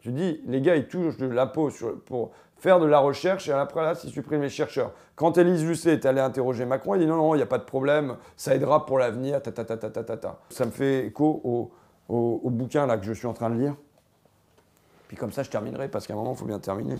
Tu 0.00 0.10
dis, 0.10 0.40
les 0.46 0.60
gars, 0.60 0.76
ils 0.76 0.88
touchent 0.88 1.16
de 1.16 1.26
l'impôt 1.26 1.70
pour 2.06 2.32
faire 2.56 2.80
de 2.80 2.86
la 2.86 2.98
recherche 2.98 3.48
et 3.48 3.52
après 3.52 3.82
là, 3.82 3.94
ils 4.02 4.10
suppriment 4.10 4.42
les 4.42 4.48
chercheurs. 4.48 4.92
Quand 5.16 5.36
Élise 5.38 5.64
Lucet 5.64 5.92
est 5.92 6.06
allée 6.06 6.20
interroger 6.20 6.64
Macron, 6.64 6.94
il 6.94 7.00
dit 7.00 7.06
non, 7.06 7.16
non, 7.16 7.34
il 7.34 7.38
n'y 7.38 7.42
a 7.42 7.46
pas 7.46 7.58
de 7.58 7.64
problème, 7.64 8.16
ça 8.36 8.54
aidera 8.54 8.86
pour 8.86 8.98
l'avenir. 8.98 9.40
Ça 10.50 10.64
me 10.64 10.70
fait 10.70 11.06
écho 11.06 11.40
au, 11.44 11.72
au 12.08 12.50
bouquin 12.50 12.86
là 12.86 12.96
que 12.96 13.04
je 13.04 13.12
suis 13.12 13.26
en 13.26 13.34
train 13.34 13.50
de 13.50 13.56
lire. 13.56 13.74
Puis 15.08 15.16
comme 15.16 15.32
ça, 15.32 15.42
je 15.42 15.50
terminerai, 15.50 15.88
parce 15.88 16.06
qu'à 16.06 16.14
un 16.14 16.16
moment, 16.16 16.32
il 16.32 16.38
faut 16.38 16.46
bien 16.46 16.58
terminer. 16.58 16.96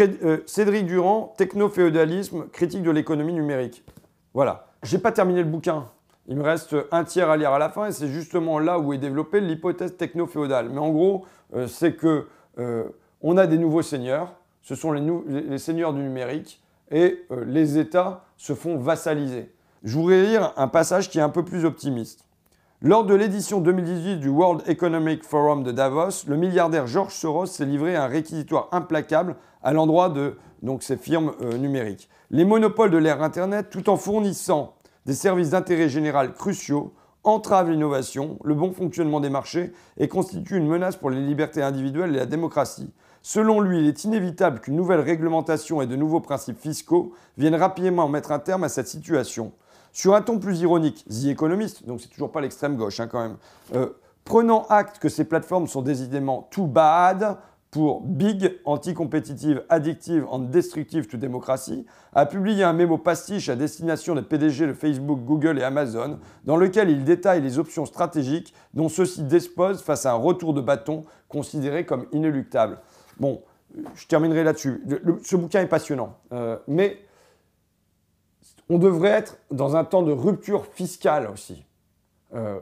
Euh, 0.00 0.38
Cédric 0.46 0.86
Durand, 0.86 1.34
Techno-féodalisme, 1.36 2.48
critique 2.48 2.82
de 2.82 2.90
l'économie 2.90 3.34
numérique. 3.34 3.84
Voilà. 4.34 4.66
Je 4.82 4.96
n'ai 4.96 5.02
pas 5.02 5.12
terminé 5.12 5.42
le 5.42 5.48
bouquin. 5.48 5.88
Il 6.26 6.36
me 6.36 6.42
reste 6.42 6.76
un 6.92 7.04
tiers 7.04 7.30
à 7.30 7.36
lire 7.36 7.52
à 7.52 7.58
la 7.58 7.68
fin, 7.68 7.86
et 7.86 7.92
c'est 7.92 8.08
justement 8.08 8.58
là 8.58 8.78
où 8.78 8.92
est 8.92 8.98
développée 8.98 9.40
l'hypothèse 9.40 9.96
techno-féodale. 9.96 10.68
Mais 10.68 10.78
en 10.78 10.90
gros, 10.90 11.24
euh, 11.54 11.66
c'est 11.66 11.94
que 11.94 12.26
euh, 12.58 12.84
on 13.20 13.36
a 13.36 13.46
des 13.46 13.58
nouveaux 13.58 13.82
seigneurs, 13.82 14.34
ce 14.62 14.74
sont 14.74 14.92
les, 14.92 15.58
seigneurs 15.58 15.92
du 15.92 16.00
numérique, 16.00 16.62
et 16.90 17.24
les 17.46 17.78
États 17.78 18.24
se 18.36 18.54
font 18.54 18.76
vassaliser. 18.76 19.52
Je 19.84 19.96
voudrais 19.96 20.22
lire 20.22 20.52
un 20.56 20.68
passage 20.68 21.08
qui 21.08 21.18
est 21.18 21.22
un 21.22 21.28
peu 21.28 21.44
plus 21.44 21.64
optimiste. 21.64 22.24
Lors 22.82 23.04
de 23.04 23.14
l'édition 23.14 23.60
2018 23.60 24.16
du 24.16 24.28
World 24.28 24.62
Economic 24.66 25.22
Forum 25.24 25.62
de 25.62 25.70
Davos, 25.70 26.26
le 26.26 26.36
milliardaire 26.36 26.86
George 26.86 27.12
Soros 27.12 27.46
s'est 27.46 27.66
livré 27.66 27.94
à 27.94 28.04
un 28.04 28.06
réquisitoire 28.06 28.68
implacable 28.72 29.36
à 29.62 29.72
l'endroit 29.72 30.08
de 30.08 30.36
donc, 30.62 30.82
ces 30.82 30.96
firmes 30.96 31.32
euh, 31.42 31.58
numériques. 31.58 32.08
Les 32.30 32.44
monopoles 32.44 32.90
de 32.90 32.98
l'ère 32.98 33.22
Internet, 33.22 33.68
tout 33.70 33.88
en 33.90 33.96
fournissant 33.96 34.74
des 35.10 35.16
services 35.16 35.50
d'intérêt 35.50 35.88
général 35.88 36.34
cruciaux, 36.34 36.92
entravent 37.24 37.70
l'innovation, 37.70 38.38
le 38.44 38.54
bon 38.54 38.70
fonctionnement 38.70 39.18
des 39.18 39.28
marchés 39.28 39.72
et 39.98 40.06
constituent 40.06 40.58
une 40.58 40.68
menace 40.68 40.94
pour 40.94 41.10
les 41.10 41.20
libertés 41.20 41.62
individuelles 41.62 42.14
et 42.14 42.18
la 42.18 42.26
démocratie. 42.26 42.92
Selon 43.20 43.58
lui, 43.58 43.80
il 43.80 43.88
est 43.88 44.04
inévitable 44.04 44.60
qu'une 44.60 44.76
nouvelle 44.76 45.00
réglementation 45.00 45.82
et 45.82 45.88
de 45.88 45.96
nouveaux 45.96 46.20
principes 46.20 46.60
fiscaux 46.60 47.12
viennent 47.38 47.56
rapidement 47.56 48.06
mettre 48.06 48.30
un 48.30 48.38
terme 48.38 48.62
à 48.62 48.68
cette 48.68 48.86
situation. 48.86 49.50
Sur 49.92 50.14
un 50.14 50.22
ton 50.22 50.38
plus 50.38 50.60
ironique, 50.60 51.04
The 51.08 51.24
Economist, 51.24 51.84
donc 51.84 52.00
c'est 52.00 52.10
toujours 52.10 52.30
pas 52.30 52.40
l'extrême 52.40 52.76
gauche 52.76 53.00
hein, 53.00 53.08
quand 53.08 53.20
même, 53.20 53.36
euh, 53.74 53.88
prenant 54.24 54.64
acte 54.68 55.00
que 55.00 55.08
ces 55.08 55.24
plateformes 55.24 55.66
sont 55.66 55.82
décidément 55.82 56.46
too 56.52 56.68
bad 56.68 57.36
pour 57.70 58.00
big, 58.00 58.58
anticompétitive, 58.64 59.62
addictive 59.68 60.26
and 60.28 60.50
destructive 60.50 61.06
to 61.06 61.16
démocratie, 61.16 61.86
a 62.12 62.26
publié 62.26 62.64
un 62.64 62.72
mémo 62.72 62.98
pastiche 62.98 63.48
à 63.48 63.54
destination 63.54 64.16
des 64.16 64.22
PDG 64.22 64.66
de 64.66 64.72
Facebook, 64.72 65.20
Google 65.20 65.58
et 65.58 65.62
Amazon, 65.62 66.18
dans 66.44 66.56
lequel 66.56 66.90
il 66.90 67.04
détaille 67.04 67.40
les 67.40 67.58
options 67.58 67.86
stratégiques 67.86 68.54
dont 68.74 68.88
ceux-ci 68.88 69.22
disposent 69.22 69.82
face 69.82 70.04
à 70.04 70.12
un 70.12 70.16
retour 70.16 70.52
de 70.52 70.60
bâton 70.60 71.04
considéré 71.28 71.86
comme 71.86 72.06
inéluctable. 72.12 72.78
Bon, 73.18 73.40
je 73.94 74.06
terminerai 74.08 74.42
là-dessus. 74.42 74.82
Ce 75.22 75.36
bouquin 75.36 75.60
est 75.60 75.68
passionnant, 75.68 76.18
euh, 76.32 76.58
mais 76.66 76.98
on 78.68 78.78
devrait 78.78 79.10
être 79.10 79.38
dans 79.52 79.76
un 79.76 79.84
temps 79.84 80.02
de 80.02 80.12
rupture 80.12 80.66
fiscale 80.66 81.28
aussi. 81.30 81.64
Euh, 82.34 82.58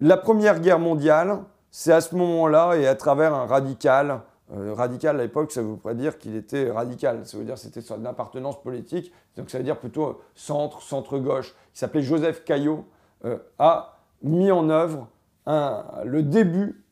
la 0.00 0.16
Première 0.16 0.60
Guerre 0.60 0.78
mondiale, 0.78 1.40
c'est 1.76 1.92
à 1.92 2.00
ce 2.00 2.14
moment-là 2.14 2.76
et 2.76 2.86
à 2.86 2.94
travers 2.94 3.34
un 3.34 3.46
radical. 3.46 4.20
Euh, 4.52 4.74
radical 4.74 5.18
à 5.18 5.24
l'époque, 5.24 5.50
ça 5.50 5.60
veut 5.60 5.76
pas 5.76 5.92
dire 5.92 6.18
qu'il 6.18 6.36
était 6.36 6.70
radical, 6.70 7.26
ça 7.26 7.36
veut 7.36 7.42
dire 7.42 7.54
que 7.54 7.60
c'était 7.60 7.80
une 7.80 8.06
appartenance 8.06 8.62
politique, 8.62 9.12
donc 9.36 9.50
ça 9.50 9.58
veut 9.58 9.64
dire 9.64 9.80
plutôt 9.80 10.20
centre, 10.36 10.82
centre-gauche. 10.82 11.52
Il 11.74 11.78
s'appelait 11.78 12.02
Joseph 12.02 12.44
Caillot, 12.44 12.84
euh, 13.24 13.38
a 13.58 13.98
mis 14.22 14.52
en 14.52 14.70
œuvre 14.70 15.08
le 15.46 16.22
début 16.22 16.84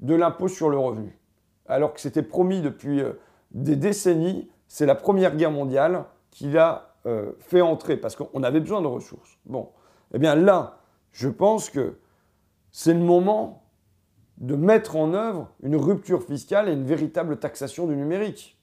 de 0.00 0.14
l'impôt 0.14 0.48
sur 0.48 0.68
le 0.68 0.76
revenu. 0.76 1.18
Alors 1.66 1.94
que 1.94 2.00
c'était 2.00 2.22
promis 2.22 2.60
depuis 2.60 3.02
des 3.52 3.76
décennies, 3.76 4.50
c'est 4.66 4.84
la 4.84 4.94
Première 4.94 5.36
Guerre 5.36 5.52
mondiale, 5.52 6.04
qu'il 6.32 6.58
a 6.58 6.94
euh, 7.06 7.32
fait 7.38 7.62
entrer, 7.62 7.96
parce 7.96 8.14
qu'on 8.14 8.42
avait 8.42 8.60
besoin 8.60 8.82
de 8.82 8.88
ressources. 8.88 9.38
Bon, 9.46 9.70
eh 10.12 10.18
bien 10.18 10.34
là, 10.34 10.80
je 11.12 11.30
pense 11.30 11.70
que 11.70 11.98
c'est 12.70 12.92
le 12.92 13.00
moment 13.00 13.62
de 14.38 14.54
mettre 14.54 14.96
en 14.96 15.14
œuvre 15.14 15.50
une 15.62 15.76
rupture 15.76 16.22
fiscale 16.22 16.68
et 16.68 16.72
une 16.72 16.84
véritable 16.84 17.38
taxation 17.38 17.86
du 17.86 17.96
numérique. 17.96 18.58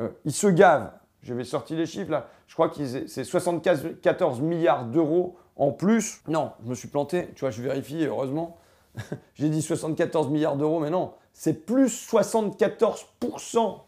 Euh, 0.00 0.08
ils 0.24 0.32
se 0.32 0.46
gavent. 0.46 0.92
Je 1.22 1.34
vais 1.34 1.44
sortir 1.44 1.76
les 1.78 1.86
chiffres 1.86 2.10
là. 2.10 2.28
Je 2.46 2.54
crois 2.54 2.68
que 2.68 2.84
c'est 3.06 3.24
74 3.24 4.40
milliards 4.42 4.86
d'euros 4.86 5.36
en 5.56 5.72
plus. 5.72 6.20
Non, 6.28 6.52
je 6.64 6.70
me 6.70 6.74
suis 6.74 6.88
planté. 6.88 7.28
Tu 7.34 7.40
vois, 7.40 7.50
je 7.50 7.62
vérifie, 7.62 8.04
heureusement. 8.04 8.58
J'ai 9.34 9.48
dit 9.48 9.62
74 9.62 10.28
milliards 10.28 10.56
d'euros, 10.56 10.80
mais 10.80 10.90
non. 10.90 11.12
C'est 11.32 11.64
plus 11.64 12.08
74% 12.12 13.80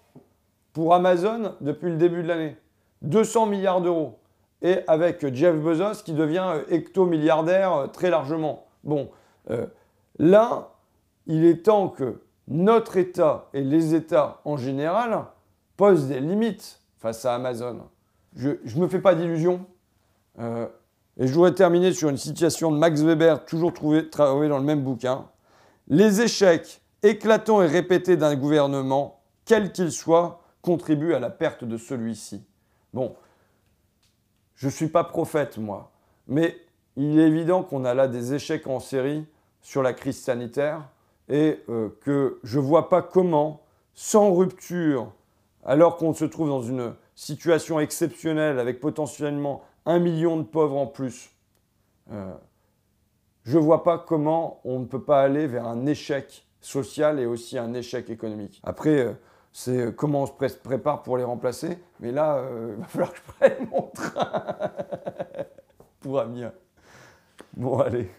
pour 0.72 0.94
Amazon 0.94 1.54
depuis 1.60 1.90
le 1.90 1.96
début 1.96 2.22
de 2.22 2.28
l'année. 2.28 2.56
200 3.02 3.46
milliards 3.46 3.80
d'euros. 3.80 4.18
Et 4.62 4.80
avec 4.88 5.34
Jeff 5.34 5.54
Bezos 5.56 6.02
qui 6.04 6.12
devient 6.12 6.46
euh, 6.46 6.64
hecto-milliardaire 6.70 7.72
euh, 7.72 7.86
très 7.86 8.10
largement. 8.10 8.66
Bon, 8.84 9.10
euh, 9.50 9.66
là, 10.18 10.75
il 11.26 11.44
est 11.44 11.64
temps 11.64 11.88
que 11.88 12.20
notre 12.48 12.96
État 12.96 13.48
et 13.52 13.62
les 13.62 13.94
États 13.94 14.40
en 14.44 14.56
général 14.56 15.26
posent 15.76 16.06
des 16.06 16.20
limites 16.20 16.80
face 16.98 17.24
à 17.24 17.34
Amazon. 17.34 17.88
Je 18.34 18.50
ne 18.50 18.80
me 18.80 18.88
fais 18.88 19.00
pas 19.00 19.14
d'illusions. 19.14 19.66
et 20.38 21.26
je 21.26 21.32
voudrais 21.32 21.54
terminer 21.54 21.92
sur 21.92 22.08
une 22.08 22.16
situation 22.16 22.70
de 22.70 22.78
Max 22.78 23.00
Weber, 23.00 23.44
toujours 23.44 23.72
trouvé, 23.72 24.08
trouvé 24.08 24.48
dans 24.48 24.58
le 24.58 24.64
même 24.64 24.82
bouquin. 24.82 25.26
Les 25.88 26.20
échecs 26.20 26.82
éclatants 27.02 27.62
et 27.62 27.66
répétés 27.66 28.16
d'un 28.16 28.36
gouvernement, 28.36 29.22
quel 29.44 29.72
qu'il 29.72 29.92
soit, 29.92 30.42
contribuent 30.62 31.14
à 31.14 31.20
la 31.20 31.30
perte 31.30 31.64
de 31.64 31.76
celui-ci. 31.76 32.44
Bon, 32.92 33.14
je 34.56 34.66
ne 34.66 34.72
suis 34.72 34.88
pas 34.88 35.04
prophète, 35.04 35.58
moi, 35.58 35.92
Mais 36.26 36.56
il 36.96 37.18
est 37.18 37.28
évident 37.28 37.62
qu'on 37.62 37.84
a 37.84 37.94
là 37.94 38.08
des 38.08 38.34
échecs 38.34 38.66
en 38.66 38.80
série 38.80 39.24
sur 39.62 39.82
la 39.82 39.92
crise 39.92 40.20
sanitaire 40.20 40.88
et 41.28 41.62
euh, 41.68 41.88
que 42.00 42.38
je 42.42 42.58
ne 42.58 42.64
vois 42.64 42.88
pas 42.88 43.02
comment, 43.02 43.62
sans 43.94 44.32
rupture, 44.32 45.12
alors 45.64 45.96
qu'on 45.96 46.14
se 46.14 46.24
trouve 46.24 46.48
dans 46.48 46.62
une 46.62 46.94
situation 47.14 47.80
exceptionnelle 47.80 48.58
avec 48.58 48.80
potentiellement 48.80 49.62
un 49.84 49.98
million 49.98 50.36
de 50.36 50.42
pauvres 50.42 50.76
en 50.76 50.86
plus, 50.86 51.30
euh, 52.12 52.34
je 53.44 53.58
ne 53.58 53.62
vois 53.62 53.82
pas 53.82 53.98
comment 53.98 54.60
on 54.64 54.80
ne 54.80 54.84
peut 54.84 55.02
pas 55.02 55.22
aller 55.22 55.46
vers 55.46 55.66
un 55.66 55.86
échec 55.86 56.46
social 56.60 57.18
et 57.18 57.26
aussi 57.26 57.58
un 57.58 57.74
échec 57.74 58.10
économique. 58.10 58.60
Après, 58.64 58.98
euh, 59.00 59.12
c'est 59.52 59.94
comment 59.96 60.24
on 60.24 60.26
se 60.26 60.56
prépare 60.56 61.02
pour 61.02 61.16
les 61.16 61.24
remplacer, 61.24 61.78
mais 62.00 62.12
là, 62.12 62.44
il 62.70 62.80
va 62.80 62.86
falloir 62.86 63.12
que 63.12 63.18
je 63.18 63.32
prenne 63.32 63.68
mon 63.70 63.82
train 63.82 64.70
pour 66.00 66.20
Amiens. 66.20 66.52
Bon, 67.56 67.78
allez. 67.78 68.10